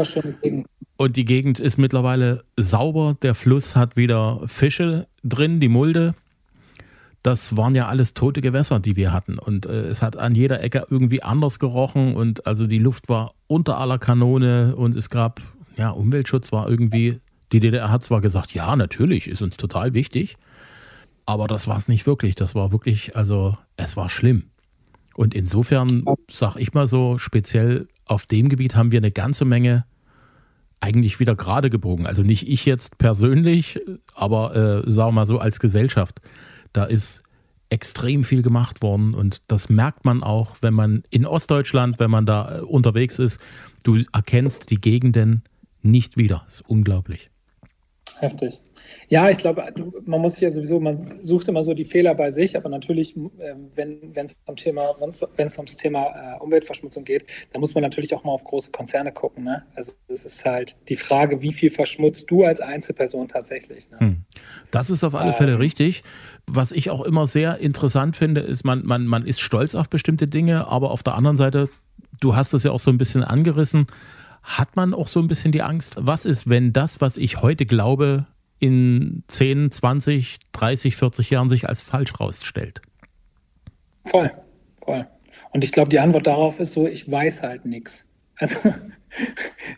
Und 0.98 1.16
die 1.16 1.26
Gegend 1.26 1.60
ist 1.60 1.78
mittlerweile 1.78 2.44
sauber. 2.58 3.16
Der 3.22 3.36
Fluss 3.36 3.76
hat 3.76 3.96
wieder 3.96 4.42
Fische 4.48 5.08
drin, 5.24 5.60
die 5.60 5.70
Mulde. 5.70 6.14
Das 7.24 7.58
waren 7.58 7.76
ja 7.76 7.88
alles 7.88 8.14
tote 8.14 8.42
Gewässer, 8.42 8.80
die 8.80 8.96
wir 8.96 9.14
hatten. 9.14 9.40
Und 9.40 9.66
äh, 9.66 9.88
es 9.88 10.02
hat 10.02 10.18
an 10.18 10.36
jeder 10.36 10.62
Ecke 10.64 10.86
irgendwie 10.90 11.22
anders 11.22 11.60
gerochen. 11.60 12.16
Und 12.16 12.48
also 12.48 12.66
die 12.66 12.80
Luft 12.80 13.10
war 13.10 13.32
unter 13.48 13.78
aller 13.78 13.98
Kanone 13.98 14.76
und 14.76 14.96
es 14.96 15.10
gab, 15.10 15.42
ja, 15.78 15.90
Umweltschutz 15.90 16.52
war 16.52 16.70
irgendwie 16.70 17.20
die 17.52 17.60
DDR 17.60 17.92
hat 17.92 18.04
zwar 18.04 18.22
gesagt, 18.22 18.54
ja, 18.54 18.76
natürlich, 18.76 19.28
ist 19.28 19.42
uns 19.42 19.58
total 19.58 19.94
wichtig, 19.94 20.38
aber 21.26 21.48
das 21.48 21.68
war 21.68 21.78
es 21.78 21.88
nicht 21.88 22.06
wirklich. 22.06 22.36
Das 22.36 22.56
war 22.56 22.72
wirklich, 22.72 23.16
also 23.16 23.58
es 23.78 23.96
war 23.98 24.10
schlimm. 24.10 24.50
Und 25.16 25.36
insofern, 25.36 26.06
sag 26.32 26.56
ich 26.56 26.74
mal 26.74 26.88
so, 26.88 27.18
speziell 27.18 27.88
auf 28.06 28.26
dem 28.26 28.50
Gebiet 28.50 28.76
haben 28.76 28.92
wir 28.92 29.00
eine 29.00 29.12
ganze 29.12 29.46
Menge 29.46 29.86
eigentlich 30.80 31.20
wieder 31.20 31.36
gerade 31.36 31.70
gebogen. 31.70 32.08
Also 32.08 32.24
nicht 32.24 32.48
ich 32.48 32.66
jetzt 32.66 32.98
persönlich, 32.98 33.80
aber 34.16 34.56
äh, 34.56 34.90
sagen 34.90 35.10
wir 35.10 35.12
mal 35.12 35.28
so 35.28 35.40
als 35.40 35.60
Gesellschaft. 35.60 36.22
Da 36.72 36.86
ist 36.86 37.24
extrem 37.70 38.24
viel 38.24 38.42
gemacht 38.42 38.82
worden 38.82 39.14
und 39.14 39.44
das 39.48 39.70
merkt 39.70 40.06
man 40.06 40.24
auch, 40.24 40.56
wenn 40.62 40.74
man 40.74 41.04
in 41.12 41.26
Ostdeutschland, 41.26 42.00
wenn 42.00 42.10
man 42.10 42.26
da 42.26 42.60
äh, 42.60 42.62
unterwegs 42.62 43.20
ist, 43.20 43.40
du 43.84 44.00
erkennst 44.12 44.72
die 44.72 44.82
Gegenden 44.82 45.44
nicht 45.82 46.18
wieder. 46.18 46.44
Das 46.46 46.56
ist 46.56 46.70
unglaublich. 46.70 47.30
Heftig. 48.20 48.60
Ja, 49.08 49.30
ich 49.30 49.38
glaube, 49.38 49.64
man 50.06 50.22
muss 50.22 50.34
sich 50.34 50.42
ja 50.42 50.50
sowieso, 50.50 50.80
man 50.80 51.18
sucht 51.22 51.48
immer 51.48 51.64
so 51.64 51.74
die 51.74 51.86
Fehler 51.86 52.14
bei 52.16 52.30
sich, 52.30 52.56
aber 52.56 52.70
natürlich, 52.70 53.16
ähm, 53.16 53.70
wenn 53.74 54.12
es 54.16 54.38
um 54.46 54.56
Thema, 54.56 54.84
wenn 55.00 55.48
es 55.48 55.58
ums 55.58 55.78
Thema 55.78 56.36
äh, 56.38 56.40
Umweltverschmutzung 56.40 57.06
geht, 57.06 57.26
dann 57.52 57.60
muss 57.60 57.74
man 57.74 57.82
natürlich 57.82 58.14
auch 58.14 58.24
mal 58.24 58.32
auf 58.32 58.44
große 58.44 58.72
Konzerne 58.72 59.12
gucken. 59.12 59.46
Ne? 59.46 59.64
Also 59.74 59.94
es 60.08 60.26
ist 60.26 60.46
halt 60.46 60.76
die 60.90 60.96
Frage, 60.96 61.42
wie 61.42 61.54
viel 61.54 61.70
verschmutzt 61.70 62.30
du 62.30 62.44
als 62.44 62.62
Einzelperson 62.62 63.28
tatsächlich. 63.28 63.90
Ne? 63.90 64.00
Hm. 64.00 64.24
Das 64.72 64.90
ist 64.90 65.04
auf 65.04 65.16
alle 65.16 65.34
Fälle 65.34 65.54
ähm, 65.54 65.60
richtig. 65.60 66.04
Was 66.46 66.72
ich 66.72 66.90
auch 66.90 67.02
immer 67.02 67.26
sehr 67.26 67.60
interessant 67.60 68.18
finde, 68.18 68.42
ist, 68.42 68.64
man, 68.64 68.86
man, 68.86 69.06
man 69.06 69.26
ist 69.26 69.40
stolz 69.40 69.76
auf 69.76 69.90
bestimmte 69.90 70.28
Dinge, 70.28 70.68
aber 70.68 70.92
auf 70.92 71.04
der 71.04 71.16
anderen 71.16 71.38
Seite, 71.38 71.70
du 72.20 72.36
hast 72.36 72.54
es 72.54 72.64
ja 72.64 72.72
auch 72.72 72.80
so 72.80 72.92
ein 72.92 72.98
bisschen 72.98 73.24
angerissen, 73.24 73.88
hat 74.50 74.76
man 74.76 74.96
auch 74.96 75.08
so 75.08 75.20
ein 75.20 75.28
bisschen 75.28 75.52
die 75.52 75.62
Angst, 75.62 75.96
was 76.00 76.26
ist, 76.26 76.50
wenn 76.50 76.74
das, 76.74 77.02
was 77.02 77.18
ich 77.18 77.42
heute 77.42 77.68
glaube, 77.68 78.26
in 78.58 79.24
10, 79.28 79.70
20, 79.70 80.40
30, 80.52 80.96
40 80.96 81.30
Jahren 81.30 81.50
sich 81.50 81.70
als 81.70 81.84
falsch 81.84 82.20
rausstellt? 82.20 82.82
Voll, 84.06 84.32
voll. 84.84 85.08
Und 85.52 85.64
ich 85.64 85.72
glaube, 85.72 85.90
die 85.90 86.00
Antwort 86.00 86.26
darauf 86.26 86.60
ist 86.60 86.74
so, 86.74 86.88
ich 86.88 87.10
weiß 87.10 87.44
halt 87.44 87.66
nichts. 87.66 88.10
Also 88.38 88.56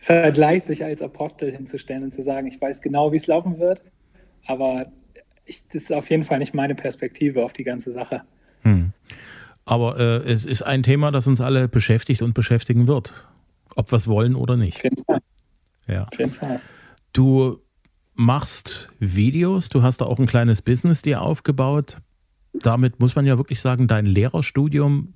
ist 0.00 0.08
halt 0.08 0.38
leicht, 0.38 0.64
sich 0.64 0.82
als 0.84 1.02
Apostel 1.02 1.52
hinzustellen 1.52 2.04
und 2.04 2.12
zu 2.12 2.22
sagen, 2.22 2.46
ich 2.46 2.58
weiß 2.58 2.80
genau, 2.80 3.12
wie 3.12 3.16
es 3.16 3.26
laufen 3.26 3.60
wird, 3.60 3.82
aber 4.46 4.86
ich, 5.44 5.66
das 5.68 5.82
ist 5.82 5.92
auf 5.92 6.08
jeden 6.08 6.22
Fall 6.22 6.38
nicht 6.38 6.54
meine 6.54 6.74
Perspektive 6.74 7.44
auf 7.44 7.52
die 7.52 7.64
ganze 7.64 7.92
Sache. 7.92 8.22
Hm. 8.62 8.92
Aber 9.66 10.00
äh, 10.00 10.32
es 10.32 10.46
ist 10.46 10.62
ein 10.62 10.82
Thema, 10.82 11.10
das 11.10 11.26
uns 11.26 11.42
alle 11.42 11.68
beschäftigt 11.68 12.22
und 12.22 12.32
beschäftigen 12.32 12.86
wird 12.86 13.12
ob 13.76 13.90
wir 13.90 13.96
es 13.96 14.08
wollen 14.08 14.34
oder 14.34 14.56
nicht. 14.56 14.76
Auf 14.76 14.84
jeden 14.84 15.04
Fall. 15.04 15.18
Ja. 15.86 16.04
Auf 16.04 16.18
jeden 16.18 16.32
Fall. 16.32 16.60
Du 17.12 17.60
machst 18.14 18.88
Videos, 18.98 19.68
du 19.68 19.82
hast 19.82 20.00
da 20.00 20.06
auch 20.06 20.18
ein 20.18 20.26
kleines 20.26 20.62
Business 20.62 21.02
dir 21.02 21.22
aufgebaut. 21.22 21.98
Damit 22.52 23.00
muss 23.00 23.16
man 23.16 23.26
ja 23.26 23.38
wirklich 23.38 23.60
sagen, 23.60 23.88
dein 23.88 24.06
Lehrerstudium 24.06 25.14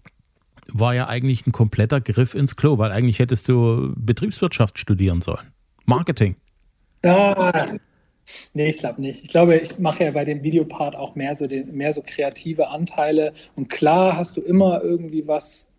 war 0.73 0.95
ja 0.95 1.09
eigentlich 1.09 1.47
ein 1.47 1.53
kompletter 1.53 2.01
Griff 2.01 2.35
ins 2.35 2.57
Klo, 2.57 2.79
weil 2.79 2.90
eigentlich 2.92 3.19
hättest 3.19 3.49
du 3.49 3.92
Betriebswirtschaft 3.97 4.79
studieren 4.79 5.23
sollen. 5.23 5.53
Marketing. 5.85 6.37
Ja, 7.05 7.79
nee, 8.55 8.71
ich 8.71 8.79
glaube 8.79 9.01
nicht. 9.01 9.23
Ich 9.23 9.31
glaube, 9.31 9.57
ich 9.57 9.79
mache 9.79 10.05
ja 10.05 10.11
bei 10.11 10.25
dem 10.25 10.42
Videopart 10.42 10.97
auch 10.97 11.14
mehr 11.14 11.35
so, 11.35 11.47
den, 11.47 11.77
mehr 11.77 11.92
so 11.92 12.03
kreative 12.05 12.69
Anteile. 12.69 13.33
Und 13.55 13.69
klar 13.69 14.16
hast 14.16 14.37
du 14.37 14.40
immer 14.40 14.83
irgendwie 14.83 15.29
was 15.29 15.73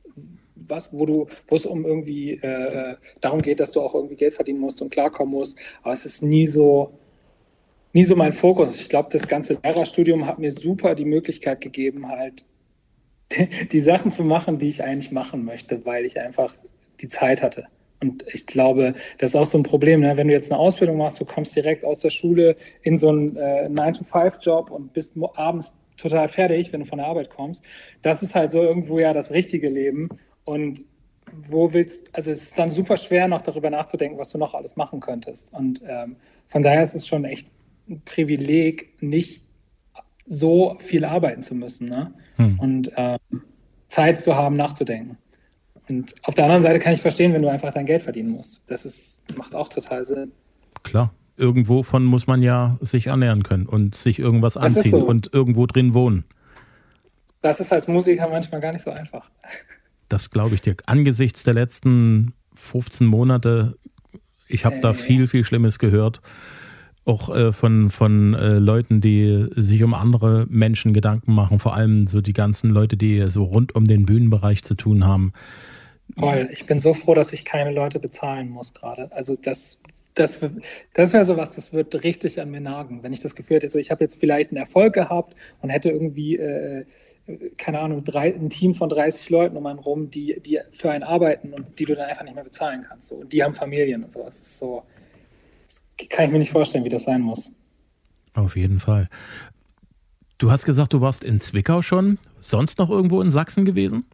was, 0.68 0.94
wo 0.94 1.06
du, 1.06 1.28
wo 1.48 1.56
es 1.56 1.66
um 1.66 1.86
irgendwie 1.86 2.34
äh, 2.34 2.96
darum 3.22 3.42
geht, 3.42 3.60
dass 3.60 3.72
du 3.72 3.82
auch 3.82 3.96
irgendwie 3.96 4.16
Geld 4.16 4.34
verdienen 4.34 4.60
musst 4.60 4.82
und 4.82 4.92
klarkommen 4.92 5.34
musst. 5.34 5.60
Aber 5.84 5.94
es 5.94 6.06
ist 6.06 6.22
nie 6.22 6.48
so, 6.48 6.92
nie 7.94 8.04
so 8.04 8.16
mein 8.16 8.34
Fokus. 8.34 8.80
Ich 8.80 8.90
glaube, 8.90 9.10
das 9.12 9.28
ganze 9.28 9.58
Lehrerstudium 9.64 10.26
hat 10.26 10.40
mir 10.40 10.52
super 10.52 10.96
die 10.96 11.06
Möglichkeit 11.06 11.62
gegeben, 11.62 12.08
halt 12.08 12.44
die 13.72 13.80
Sachen 13.80 14.12
zu 14.12 14.24
machen, 14.24 14.58
die 14.58 14.68
ich 14.68 14.84
eigentlich 14.84 15.12
machen 15.12 15.44
möchte, 15.46 15.86
weil 15.86 16.06
ich 16.06 16.20
einfach 16.20 16.54
die 17.02 17.08
Zeit 17.08 17.42
hatte. 17.42 17.68
Und 18.00 18.24
ich 18.32 18.46
glaube, 18.46 18.94
das 19.18 19.32
ist 19.32 19.36
auch 19.36 19.46
so 19.46 19.58
ein 19.58 19.64
Problem, 19.64 20.02
ne? 20.02 20.18
wenn 20.18 20.28
du 20.28 20.34
jetzt 20.34 20.52
eine 20.52 20.60
Ausbildung 20.60 20.98
machst, 20.98 21.20
du 21.20 21.26
kommst 21.26 21.56
direkt 21.56 21.84
aus 21.84 22.02
der 22.02 22.12
Schule 22.12 22.56
in 22.84 22.96
so 22.96 23.10
einen 23.10 23.36
äh, 23.36 23.68
9-to-5-Job 23.70 24.70
und 24.70 24.94
bist 24.94 25.18
abends 25.34 25.76
total 25.98 26.28
fertig, 26.28 26.72
wenn 26.72 26.82
du 26.82 26.86
von 26.86 27.00
der 27.00 27.08
Arbeit 27.08 27.30
kommst. 27.30 27.64
Das 28.04 28.22
ist 28.22 28.36
halt 28.36 28.52
so 28.52 28.62
irgendwo 28.62 29.00
ja 29.00 29.14
das 29.14 29.32
richtige 29.32 29.70
Leben. 29.70 30.10
Und 30.48 30.86
wo 31.42 31.74
willst, 31.74 32.16
also 32.16 32.32
es 32.32 32.42
ist 32.42 32.58
dann 32.58 32.72
super 32.72 32.96
schwer, 32.96 33.28
noch 33.28 33.42
darüber 33.42 33.70
nachzudenken, 33.70 34.18
was 34.18 34.30
du 34.30 34.38
noch 34.38 34.54
alles 34.54 34.78
machen 34.78 35.02
könntest. 35.02 35.52
Und 35.52 35.82
ähm, 35.86 36.16
von 36.48 36.62
daher 36.62 36.82
ist 36.82 36.96
es 36.96 37.06
schon 37.06 37.26
echt 37.26 37.50
ein 37.90 38.02
Privileg, 38.06 38.96
nicht 39.04 39.44
so 40.26 40.78
viel 40.80 41.04
arbeiten 41.04 41.42
zu 41.42 41.54
müssen 41.54 41.90
ne? 41.90 42.14
Hm. 42.38 42.60
und 42.60 42.92
ähm, 42.96 43.20
Zeit 43.90 44.22
zu 44.22 44.36
haben, 44.36 44.56
nachzudenken. 44.56 45.18
Und 45.90 46.16
auf 46.24 46.34
der 46.34 46.46
anderen 46.46 46.64
Seite 46.64 46.80
kann 46.80 46.94
ich 46.94 47.02
verstehen, 47.02 47.34
wenn 47.34 47.42
du 47.42 47.50
einfach 47.50 47.74
dein 47.74 47.86
Geld 47.86 48.04
verdienen 48.04 48.30
musst. 48.30 48.62
Das 48.68 48.86
ist, 48.86 49.24
macht 49.38 49.54
auch 49.54 49.68
total 49.68 50.06
Sinn. 50.06 50.32
Klar. 50.84 51.14
Irgendwo 51.36 51.84
von 51.84 52.06
muss 52.06 52.26
man 52.26 52.42
ja 52.42 52.78
sich 52.80 53.08
ernähren 53.08 53.44
können 53.44 53.68
und 53.68 53.96
sich 53.96 54.18
irgendwas 54.18 54.56
anziehen 54.56 54.92
so. 54.92 55.06
und 55.06 55.34
irgendwo 55.34 55.66
drin 55.66 55.94
wohnen. 55.94 56.24
Das 57.42 57.60
ist 57.60 57.74
als 57.74 57.90
Musiker 57.90 58.30
manchmal 58.30 58.62
gar 58.62 58.72
nicht 58.72 58.84
so 58.84 58.92
einfach. 58.92 59.30
Das 60.10 60.30
glaube 60.30 60.56
ich 60.56 60.62
dir. 60.62 60.76
Angesichts 60.86 61.44
der 61.44 61.54
letzten 61.54 62.34
15 62.56 63.06
Monate, 63.06 63.78
ich 64.48 64.66
habe 64.66 64.80
da 64.82 64.94
viel, 64.94 65.28
viel 65.28 65.44
Schlimmes 65.44 65.80
gehört. 65.80 66.22
Auch 67.06 67.34
äh, 67.34 67.54
von, 67.54 67.90
von 67.90 68.34
äh, 68.34 68.60
Leuten, 68.60 69.00
die 69.00 69.48
sich 69.52 69.82
um 69.84 69.94
andere 69.94 70.46
Menschen 70.50 70.94
Gedanken 70.94 71.34
machen, 71.34 71.60
vor 71.60 71.74
allem 71.74 72.06
so 72.06 72.20
die 72.20 72.34
ganzen 72.34 72.70
Leute, 72.70 72.98
die 72.98 73.30
so 73.30 73.44
rund 73.46 73.76
um 73.76 73.86
den 73.86 74.06
Bühnenbereich 74.06 74.64
zu 74.64 74.76
tun 74.76 75.06
haben. 75.06 75.32
Toll, 76.18 76.50
ich 76.52 76.66
bin 76.66 76.80
so 76.80 76.94
froh, 76.94 77.14
dass 77.14 77.32
ich 77.32 77.46
keine 77.46 77.72
Leute 77.72 78.00
bezahlen 78.00 78.50
muss 78.50 78.74
gerade. 78.74 79.12
Also 79.12 79.36
das, 79.42 79.80
das, 80.20 80.40
das 80.94 81.14
wäre 81.14 81.24
so 81.24 81.38
was, 81.38 81.56
das 81.56 81.74
wird 81.74 82.04
richtig 82.04 82.40
an 82.42 82.50
mir 82.50 82.62
nagen. 82.62 83.04
Wenn 83.04 83.14
ich 83.14 83.20
das 83.20 83.36
Gefühl 83.36 83.58
hätte, 83.58 83.68
so 83.68 83.78
ich 83.78 83.92
habe 83.92 84.04
jetzt 84.04 84.20
vielleicht 84.20 84.50
einen 84.50 84.58
Erfolg 84.58 84.94
gehabt 84.94 85.36
und 85.62 85.70
hätte 85.70 85.90
irgendwie 85.90 86.38
äh, 86.38 86.86
keine 87.58 87.80
Ahnung, 87.80 88.04
drei, 88.04 88.34
ein 88.34 88.50
Team 88.50 88.74
von 88.74 88.90
30 88.90 89.30
Leuten 89.30 89.58
um 89.58 89.66
einen 89.66 89.80
rum, 89.80 90.10
die, 90.10 90.40
die 90.40 90.60
für 90.72 90.92
einen 90.92 91.04
arbeiten 91.04 91.54
und 91.54 91.78
die 91.80 91.86
du 91.86 91.94
dann 91.94 92.10
einfach 92.10 92.24
nicht 92.24 92.36
mehr 92.36 92.44
bezahlen 92.44 92.86
kannst. 92.88 93.08
So. 93.08 93.16
Und 93.16 93.34
die 93.34 93.44
haben 93.44 93.54
Familien 93.54 94.04
und 94.04 94.12
so. 94.12 94.24
Das 94.24 94.40
ist 94.40 94.58
so, 94.58 94.84
das 95.68 95.84
kann 96.10 96.26
ich 96.26 96.32
mir 96.32 96.40
nicht 96.40 96.52
vorstellen, 96.52 96.86
wie 96.86 96.90
das 96.90 97.04
sein 97.04 97.22
muss. 97.22 97.52
Auf 98.34 98.56
jeden 98.56 98.80
Fall. 98.80 99.10
Du 100.38 100.52
hast 100.52 100.66
gesagt, 100.66 100.94
du 100.94 101.02
warst 101.02 101.24
in 101.24 101.40
Zwickau 101.40 101.82
schon. 101.82 102.18
Sonst 102.40 102.80
noch 102.80 102.90
irgendwo 102.90 103.22
in 103.22 103.32
Sachsen 103.32 103.66
gewesen? 103.66 104.06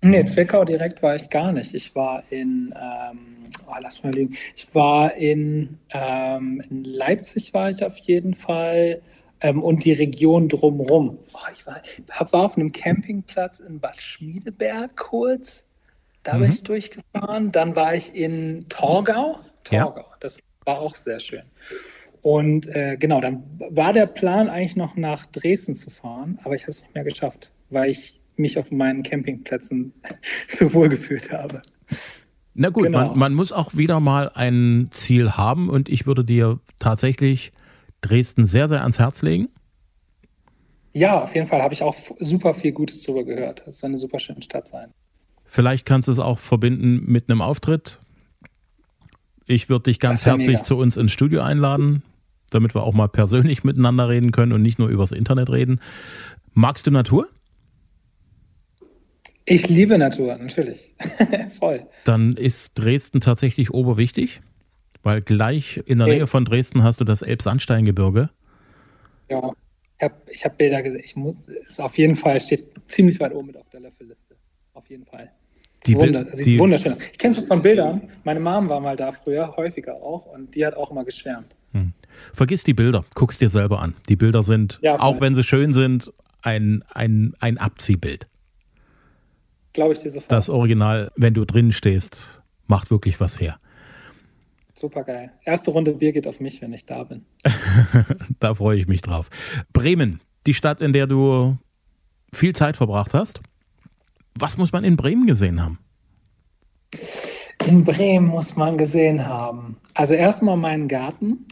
Nee, 0.00 0.24
Zwickau 0.24 0.64
direkt 0.64 1.02
war 1.02 1.14
ich 1.14 1.30
gar 1.30 1.52
nicht. 1.52 1.74
Ich 1.74 1.94
war 1.94 2.24
in, 2.30 2.74
ähm, 2.74 3.31
oh, 3.66 3.74
lass 3.80 4.02
mal 4.02 4.12
liegen. 4.12 4.36
Ich 4.56 4.74
war 4.74 5.14
in, 5.14 5.78
ähm, 5.90 6.62
in 6.68 6.84
Leipzig 6.84 7.54
war 7.54 7.70
ich 7.70 7.84
auf 7.84 7.96
jeden 7.98 8.34
Fall 8.34 9.02
ähm, 9.40 9.62
und 9.62 9.84
die 9.84 9.92
Region 9.92 10.48
drumherum. 10.48 11.18
Oh, 11.32 11.38
ich 11.52 11.66
war, 11.66 11.82
war 12.32 12.44
auf 12.44 12.56
einem 12.56 12.72
Campingplatz 12.72 13.60
in 13.60 13.80
Bad 13.80 14.00
Schmiedeberg 14.00 14.96
kurz. 14.96 15.66
Da 16.22 16.34
mhm. 16.34 16.40
bin 16.40 16.50
ich 16.52 16.62
durchgefahren. 16.62 17.52
Dann 17.52 17.76
war 17.76 17.94
ich 17.94 18.14
in 18.14 18.68
Torgau. 18.68 19.40
Torgau, 19.64 20.00
ja. 20.00 20.16
das 20.20 20.40
war 20.64 20.78
auch 20.78 20.94
sehr 20.94 21.20
schön. 21.20 21.42
Und 22.22 22.68
äh, 22.68 22.96
genau, 22.96 23.20
dann 23.20 23.42
war 23.70 23.92
der 23.92 24.06
Plan 24.06 24.48
eigentlich 24.48 24.76
noch 24.76 24.94
nach 24.94 25.26
Dresden 25.26 25.74
zu 25.74 25.90
fahren, 25.90 26.38
aber 26.44 26.54
ich 26.54 26.62
habe 26.62 26.70
es 26.70 26.82
nicht 26.82 26.94
mehr 26.94 27.02
geschafft, 27.02 27.52
weil 27.68 27.90
ich 27.90 28.20
mich 28.36 28.58
auf 28.58 28.70
meinen 28.70 29.02
Campingplätzen 29.02 29.92
so 30.48 30.72
wohl 30.72 30.88
gefühlt 30.88 31.32
habe. 31.32 31.62
Na 32.54 32.68
gut, 32.68 32.84
genau. 32.84 33.08
man, 33.08 33.18
man, 33.18 33.34
muss 33.34 33.52
auch 33.52 33.74
wieder 33.76 34.00
mal 34.00 34.30
ein 34.34 34.88
Ziel 34.90 35.32
haben 35.32 35.70
und 35.70 35.88
ich 35.88 36.06
würde 36.06 36.24
dir 36.24 36.60
tatsächlich 36.78 37.52
Dresden 38.02 38.46
sehr, 38.46 38.68
sehr 38.68 38.82
ans 38.82 38.98
Herz 38.98 39.22
legen? 39.22 39.48
Ja, 40.92 41.22
auf 41.22 41.34
jeden 41.34 41.46
Fall 41.46 41.62
habe 41.62 41.72
ich 41.72 41.82
auch 41.82 41.96
super 42.18 42.52
viel 42.52 42.72
Gutes 42.72 43.02
darüber 43.02 43.24
gehört. 43.24 43.62
Es 43.66 43.78
soll 43.78 43.88
eine 43.88 43.98
super 43.98 44.18
schöne 44.18 44.42
Stadt 44.42 44.68
sein. 44.68 44.92
Vielleicht 45.46 45.86
kannst 45.86 46.08
du 46.08 46.12
es 46.12 46.18
auch 46.18 46.38
verbinden 46.38 47.04
mit 47.06 47.30
einem 47.30 47.40
Auftritt. 47.40 47.98
Ich 49.46 49.68
würde 49.68 49.84
dich 49.84 49.98
ganz 49.98 50.26
herzlich 50.26 50.46
mega. 50.48 50.62
zu 50.62 50.76
uns 50.76 50.96
ins 50.96 51.12
Studio 51.12 51.42
einladen. 51.42 52.02
damit 52.50 52.74
wir 52.74 52.82
auch 52.82 52.92
mal 52.92 53.08
persönlich 53.08 53.64
miteinander 53.64 54.10
reden 54.10 54.30
können 54.30 54.52
und 54.52 54.60
nicht 54.60 54.78
nur 54.78 54.88
übers 54.88 55.12
Internet 55.12 55.48
reden. 55.48 55.80
Magst 56.52 56.86
du 56.86 56.90
Natur? 56.90 57.28
Ich 59.44 59.68
liebe 59.68 59.98
Natur, 59.98 60.36
natürlich. 60.36 60.94
Voll. 61.58 61.86
Dann 62.04 62.32
ist 62.32 62.78
Dresden 62.78 63.20
tatsächlich 63.20 63.72
oberwichtig, 63.72 64.40
weil 65.02 65.20
gleich 65.20 65.82
in 65.86 65.98
der 65.98 66.06
Nähe 66.06 66.26
von 66.26 66.44
Dresden 66.44 66.82
hast 66.82 67.00
du 67.00 67.04
das 67.04 67.22
Elbsandsteingebirge. 67.22 68.30
Ja, 69.28 69.52
ich 69.98 70.04
habe 70.04 70.14
ich 70.28 70.44
hab 70.44 70.58
Bilder 70.58 70.82
gesehen. 70.82 71.02
Ich 71.04 71.16
muss, 71.16 71.48
es 71.66 71.80
auf 71.80 71.98
jeden 71.98 72.14
Fall 72.14 72.40
steht 72.40 72.66
ziemlich 72.86 73.18
weit 73.20 73.34
oben 73.34 73.48
mit 73.48 73.56
auf 73.56 73.68
der 73.70 73.80
Löffelliste. 73.80 74.36
Auf 74.74 74.88
jeden 74.88 75.04
Fall. 75.04 75.30
Die 75.86 75.96
Wunder, 75.96 76.32
sieht 76.32 76.46
die, 76.46 76.58
wunderschön 76.58 76.92
aus. 76.92 76.98
Ich 77.10 77.18
kenne 77.18 77.36
es 77.36 77.44
von 77.44 77.60
Bildern. 77.60 78.08
Meine 78.22 78.38
Mom 78.38 78.68
war 78.68 78.80
mal 78.80 78.96
da 78.96 79.10
früher, 79.10 79.56
häufiger 79.56 79.96
auch, 79.96 80.26
und 80.26 80.54
die 80.54 80.64
hat 80.64 80.74
auch 80.74 80.92
immer 80.92 81.04
geschwärmt. 81.04 81.56
Hm. 81.72 81.92
Vergiss 82.34 82.62
die 82.62 82.74
Bilder, 82.74 83.04
guck's 83.14 83.38
dir 83.38 83.48
selber 83.48 83.80
an. 83.80 83.94
Die 84.08 84.14
Bilder 84.14 84.42
sind, 84.42 84.78
ja, 84.82 85.00
auch 85.00 85.20
wenn 85.20 85.34
sie 85.34 85.42
schön 85.42 85.72
sind, 85.72 86.12
ein, 86.42 86.84
ein, 86.92 87.34
ein 87.40 87.58
Abziehbild. 87.58 88.28
Glaube 89.72 89.94
ich 89.94 90.00
dir 90.00 90.10
sofort. 90.10 90.30
Das 90.30 90.50
Original, 90.50 91.10
wenn 91.16 91.34
du 91.34 91.44
drin 91.44 91.72
stehst, 91.72 92.42
macht 92.66 92.90
wirklich 92.90 93.20
was 93.20 93.40
her. 93.40 93.58
Super 94.74 95.04
geil. 95.04 95.32
Erste 95.44 95.70
Runde 95.70 95.92
Bier 95.92 96.12
geht 96.12 96.26
auf 96.26 96.40
mich, 96.40 96.60
wenn 96.60 96.72
ich 96.72 96.84
da 96.84 97.04
bin. 97.04 97.24
da 98.40 98.54
freue 98.54 98.78
ich 98.78 98.88
mich 98.88 99.00
drauf. 99.00 99.30
Bremen, 99.72 100.20
die 100.46 100.54
Stadt, 100.54 100.80
in 100.80 100.92
der 100.92 101.06
du 101.06 101.56
viel 102.32 102.54
Zeit 102.54 102.76
verbracht 102.76 103.14
hast. 103.14 103.40
Was 104.34 104.56
muss 104.56 104.72
man 104.72 104.84
in 104.84 104.96
Bremen 104.96 105.26
gesehen 105.26 105.62
haben? 105.62 105.78
In 107.66 107.84
Bremen 107.84 108.26
muss 108.26 108.56
man 108.56 108.76
gesehen 108.76 109.26
haben. 109.26 109.76
Also 109.94 110.14
erstmal 110.14 110.56
meinen 110.56 110.88
Garten. 110.88 111.46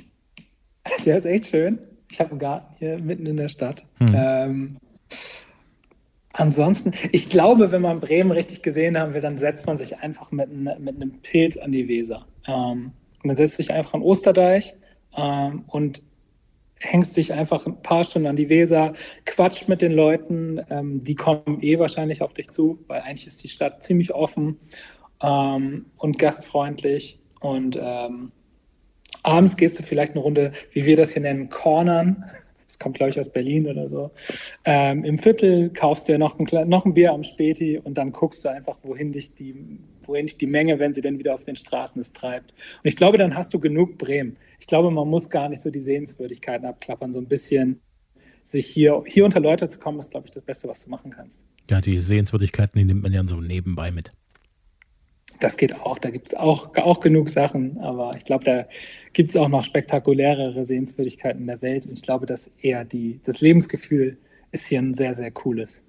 Der 1.04 1.16
ist 1.16 1.26
echt 1.26 1.46
schön. 1.46 1.78
Ich 2.10 2.20
habe 2.20 2.30
einen 2.30 2.38
Garten 2.40 2.74
hier 2.78 2.98
mitten 2.98 3.26
in 3.26 3.36
der 3.36 3.48
Stadt. 3.48 3.86
Hm. 3.98 4.08
Ähm, 4.12 4.76
ansonsten, 6.32 6.92
ich 7.12 7.28
glaube, 7.28 7.70
wenn 7.72 7.82
man 7.82 8.00
Bremen 8.00 8.30
richtig 8.30 8.62
gesehen 8.62 8.98
haben 8.98 9.14
will, 9.14 9.20
dann 9.20 9.38
setzt 9.38 9.66
man 9.66 9.76
sich 9.76 9.98
einfach 9.98 10.30
mit, 10.32 10.50
mit 10.52 10.96
einem 10.96 11.12
Pilz 11.22 11.56
an 11.56 11.72
die 11.72 11.88
Weser. 11.88 12.26
Ähm, 12.46 12.92
man 13.22 13.36
setzt 13.36 13.56
sich 13.56 13.72
einfach 13.72 13.94
an 13.94 14.02
Osterdeich 14.02 14.74
ähm, 15.16 15.64
und 15.66 16.02
hängst 16.80 17.16
dich 17.16 17.32
einfach 17.32 17.66
ein 17.66 17.82
paar 17.82 18.04
Stunden 18.04 18.28
an 18.28 18.36
die 18.36 18.48
Weser, 18.48 18.94
quatscht 19.26 19.68
mit 19.68 19.82
den 19.82 19.92
Leuten, 19.92 20.60
ähm, 20.70 21.00
die 21.04 21.14
kommen 21.14 21.62
eh 21.62 21.78
wahrscheinlich 21.78 22.22
auf 22.22 22.32
dich 22.32 22.50
zu, 22.50 22.78
weil 22.86 23.02
eigentlich 23.02 23.26
ist 23.26 23.44
die 23.44 23.48
Stadt 23.48 23.82
ziemlich 23.82 24.14
offen 24.14 24.58
ähm, 25.22 25.86
und 25.96 26.18
gastfreundlich 26.18 27.20
und 27.40 27.78
ähm, 27.78 28.32
abends 29.22 29.56
gehst 29.56 29.78
du 29.78 29.82
vielleicht 29.82 30.12
eine 30.12 30.22
Runde, 30.22 30.52
wie 30.72 30.86
wir 30.86 30.96
das 30.96 31.12
hier 31.12 31.22
nennen, 31.22 31.50
Cornern. 31.50 32.24
Das 32.70 32.78
kommt, 32.78 32.96
glaube 32.96 33.10
ich, 33.10 33.18
aus 33.18 33.28
Berlin 33.28 33.66
oder 33.66 33.88
so. 33.88 34.12
Ähm, 34.64 35.04
Im 35.04 35.18
Viertel 35.18 35.70
kaufst 35.70 36.08
du 36.08 36.16
noch 36.18 36.38
ein, 36.38 36.68
noch 36.68 36.84
ein 36.84 36.94
Bier 36.94 37.12
am 37.12 37.24
Späti 37.24 37.78
und 37.78 37.98
dann 37.98 38.12
guckst 38.12 38.44
du 38.44 38.48
einfach, 38.48 38.78
wohin 38.82 39.12
dich 39.12 39.34
die 39.34 39.80
wohin 40.04 40.26
dich 40.26 40.38
die 40.38 40.46
Menge, 40.46 40.78
wenn 40.78 40.92
sie 40.92 41.00
denn 41.00 41.18
wieder 41.18 41.34
auf 41.34 41.44
den 41.44 41.56
Straßen 41.56 42.00
ist, 42.00 42.16
treibt. 42.16 42.52
Und 42.52 42.88
ich 42.88 42.96
glaube, 42.96 43.18
dann 43.18 43.36
hast 43.36 43.54
du 43.54 43.60
genug 43.60 43.96
Bremen. 43.96 44.36
Ich 44.58 44.66
glaube, 44.66 44.90
man 44.90 45.08
muss 45.08 45.30
gar 45.30 45.48
nicht 45.48 45.60
so 45.60 45.70
die 45.70 45.80
Sehenswürdigkeiten 45.80 46.66
abklappern, 46.66 47.12
so 47.12 47.18
ein 47.20 47.28
bisschen 47.28 47.80
sich 48.42 48.66
hier, 48.66 49.02
hier 49.06 49.24
unter 49.24 49.40
Leute 49.40 49.68
zu 49.68 49.78
kommen, 49.78 49.98
ist, 49.98 50.10
glaube 50.10 50.26
ich, 50.26 50.30
das 50.32 50.42
Beste, 50.42 50.68
was 50.68 50.84
du 50.84 50.90
machen 50.90 51.10
kannst. 51.10 51.46
Ja, 51.70 51.80
die 51.80 51.98
Sehenswürdigkeiten, 51.98 52.78
die 52.78 52.84
nimmt 52.84 53.02
man 53.02 53.12
ja 53.12 53.24
so 53.26 53.36
nebenbei 53.36 53.92
mit. 53.92 54.10
Das 55.40 55.56
geht 55.56 55.74
auch, 55.74 55.98
da 55.98 56.10
gibt 56.10 56.28
es 56.28 56.34
auch, 56.34 56.76
auch 56.76 57.00
genug 57.00 57.30
Sachen, 57.30 57.78
aber 57.78 58.12
ich 58.16 58.24
glaube, 58.24 58.44
da 58.44 58.66
gibt 59.12 59.30
es 59.30 59.36
auch 59.36 59.48
noch 59.48 59.64
spektakulärere 59.64 60.64
Sehenswürdigkeiten 60.64 61.40
in 61.40 61.46
der 61.46 61.62
Welt 61.62 61.86
und 61.86 61.92
ich 61.92 62.02
glaube, 62.02 62.26
dass 62.26 62.48
eher 62.60 62.84
die, 62.84 63.20
das 63.24 63.40
Lebensgefühl 63.40 64.18
ist 64.52 64.66
hier 64.66 64.80
ein 64.80 64.94
sehr, 64.94 65.14
sehr 65.14 65.30
cooles. 65.30 65.82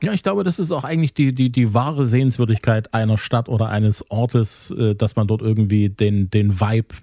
Ja, 0.00 0.12
ich 0.12 0.22
glaube, 0.22 0.44
das 0.44 0.60
ist 0.60 0.70
auch 0.70 0.84
eigentlich 0.84 1.12
die, 1.12 1.34
die, 1.34 1.50
die 1.50 1.74
wahre 1.74 2.06
Sehenswürdigkeit 2.06 2.94
einer 2.94 3.18
Stadt 3.18 3.48
oder 3.48 3.68
eines 3.68 4.08
Ortes, 4.10 4.70
äh, 4.70 4.94
dass 4.94 5.16
man 5.16 5.26
dort 5.26 5.42
irgendwie 5.42 5.88
den, 5.88 6.30
den 6.30 6.60
Vibe 6.60 6.94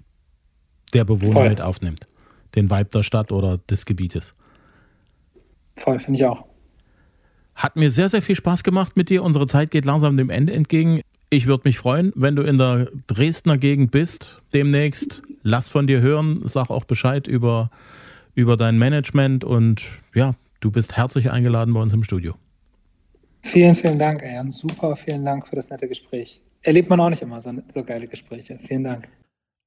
der 0.94 1.04
Bewohner 1.04 1.32
Voll. 1.32 1.48
mit 1.50 1.60
aufnimmt. 1.60 2.06
Den 2.54 2.70
Vibe 2.70 2.86
der 2.86 3.02
Stadt 3.02 3.32
oder 3.32 3.58
des 3.58 3.84
Gebietes. 3.84 4.34
Voll, 5.76 5.98
finde 5.98 6.18
ich 6.18 6.24
auch. 6.24 6.44
Hat 7.54 7.76
mir 7.76 7.90
sehr, 7.90 8.08
sehr 8.08 8.22
viel 8.22 8.34
Spaß 8.34 8.64
gemacht 8.64 8.96
mit 8.96 9.10
dir. 9.10 9.22
Unsere 9.22 9.46
Zeit 9.46 9.70
geht 9.70 9.84
langsam 9.84 10.16
dem 10.16 10.30
Ende 10.30 10.54
entgegen. 10.54 11.02
Ich 11.28 11.46
würde 11.46 11.62
mich 11.64 11.78
freuen, 11.78 12.12
wenn 12.14 12.36
du 12.36 12.42
in 12.42 12.56
der 12.56 12.88
Dresdner 13.08 13.58
Gegend 13.58 13.90
bist 13.90 14.40
demnächst. 14.54 15.22
Lass 15.42 15.68
von 15.68 15.86
dir 15.86 16.00
hören, 16.00 16.42
sag 16.44 16.70
auch 16.70 16.84
Bescheid 16.84 17.26
über, 17.26 17.70
über 18.34 18.56
dein 18.56 18.78
Management 18.78 19.44
und 19.44 19.82
ja, 20.14 20.34
du 20.60 20.70
bist 20.70 20.96
herzlich 20.96 21.30
eingeladen 21.30 21.74
bei 21.74 21.80
uns 21.80 21.92
im 21.92 22.04
Studio. 22.04 22.34
Vielen, 23.42 23.74
vielen 23.74 23.98
Dank. 23.98 24.22
Und 24.40 24.52
super, 24.52 24.94
vielen 24.94 25.24
Dank 25.24 25.46
für 25.46 25.56
das 25.56 25.68
nette 25.68 25.88
Gespräch. 25.88 26.42
Erlebt 26.62 26.90
man 26.90 27.00
auch 27.00 27.10
nicht 27.10 27.22
immer 27.22 27.40
so, 27.40 27.52
so 27.68 27.84
geile 27.84 28.06
Gespräche. 28.08 28.58
Vielen 28.60 28.84
Dank. 28.84 29.08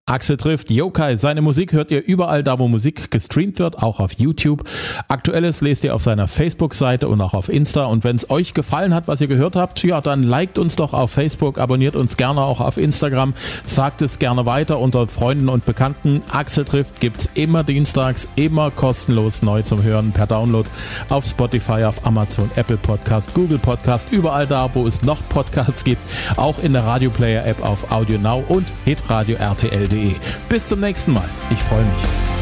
Axel 0.10 0.38
trifft 0.38 0.72
Yokai. 0.72 1.18
Seine 1.18 1.44
Musik 1.44 1.72
hört 1.72 1.92
ihr 1.92 2.04
überall 2.04 2.42
da, 2.42 2.58
wo 2.58 2.68
Musik 2.68 3.12
gestreamt 3.12 3.60
wird, 3.60 3.78
auch 3.84 4.00
auf 4.00 4.14
YouTube. 4.14 4.64
Aktuelles 5.08 5.62
lest 5.62 5.84
ihr 5.84 5.94
auf 5.94 6.02
seiner 6.02 6.28
Facebook-Seite 6.28 7.08
und 7.08 7.22
auch 7.22 7.36
auf 7.36 7.48
Insta. 7.48 7.86
Und 7.86 8.04
wenn 8.04 8.16
es 8.16 8.28
euch 8.32 8.56
gefallen 8.56 8.96
hat, 8.96 9.08
was 9.08 9.22
ihr 9.22 9.28
gehört 9.28 9.56
habt, 9.56 9.84
ja, 9.84 10.02
dann 10.02 10.24
liked 10.24 10.58
uns 10.58 10.76
doch 10.76 10.94
auf 10.94 11.12
Facebook, 11.12 11.60
abonniert 11.60 11.96
uns 11.96 12.18
gerne 12.18 12.42
auch 12.42 12.60
auf 12.60 12.78
Instagram, 12.78 13.36
sagt 13.66 14.02
es 14.02 14.18
gerne 14.18 14.48
weiter 14.48 14.80
unter 14.80 15.08
Freunden 15.08 15.48
und 15.48 15.68
Bekannten. 15.68 16.22
Axel 16.32 16.66
trifft 16.66 17.00
gibt's 17.00 17.30
immer 17.36 17.64
dienstags, 17.64 18.28
immer 18.36 18.72
kostenlos 18.72 19.44
neu 19.44 19.62
zum 19.62 19.84
Hören 19.84 20.12
per 20.12 20.26
Download 20.26 20.68
auf 21.10 21.26
Spotify, 21.26 21.84
auf 21.84 22.04
Amazon, 22.04 22.50
Apple 22.56 22.78
Podcast, 22.78 23.32
Google 23.36 23.60
Podcast, 23.60 24.08
überall 24.10 24.48
da, 24.48 24.72
wo 24.74 24.88
es 24.88 25.04
noch 25.04 25.20
Podcasts 25.30 25.84
gibt, 25.84 26.02
auch 26.36 26.58
in 26.64 26.74
der 26.74 26.84
Radio 26.84 27.12
Player 27.12 27.46
App 27.46 27.64
auf 27.64 27.92
Audio 27.92 28.18
Now 28.18 28.44
und 28.48 28.66
hitradio 28.86 29.36
RTL.de. 29.36 29.99
Bis 30.48 30.68
zum 30.68 30.80
nächsten 30.80 31.14
Mal. 31.14 31.30
Ich 31.52 31.60
freue 31.64 31.84
mich. 31.84 32.39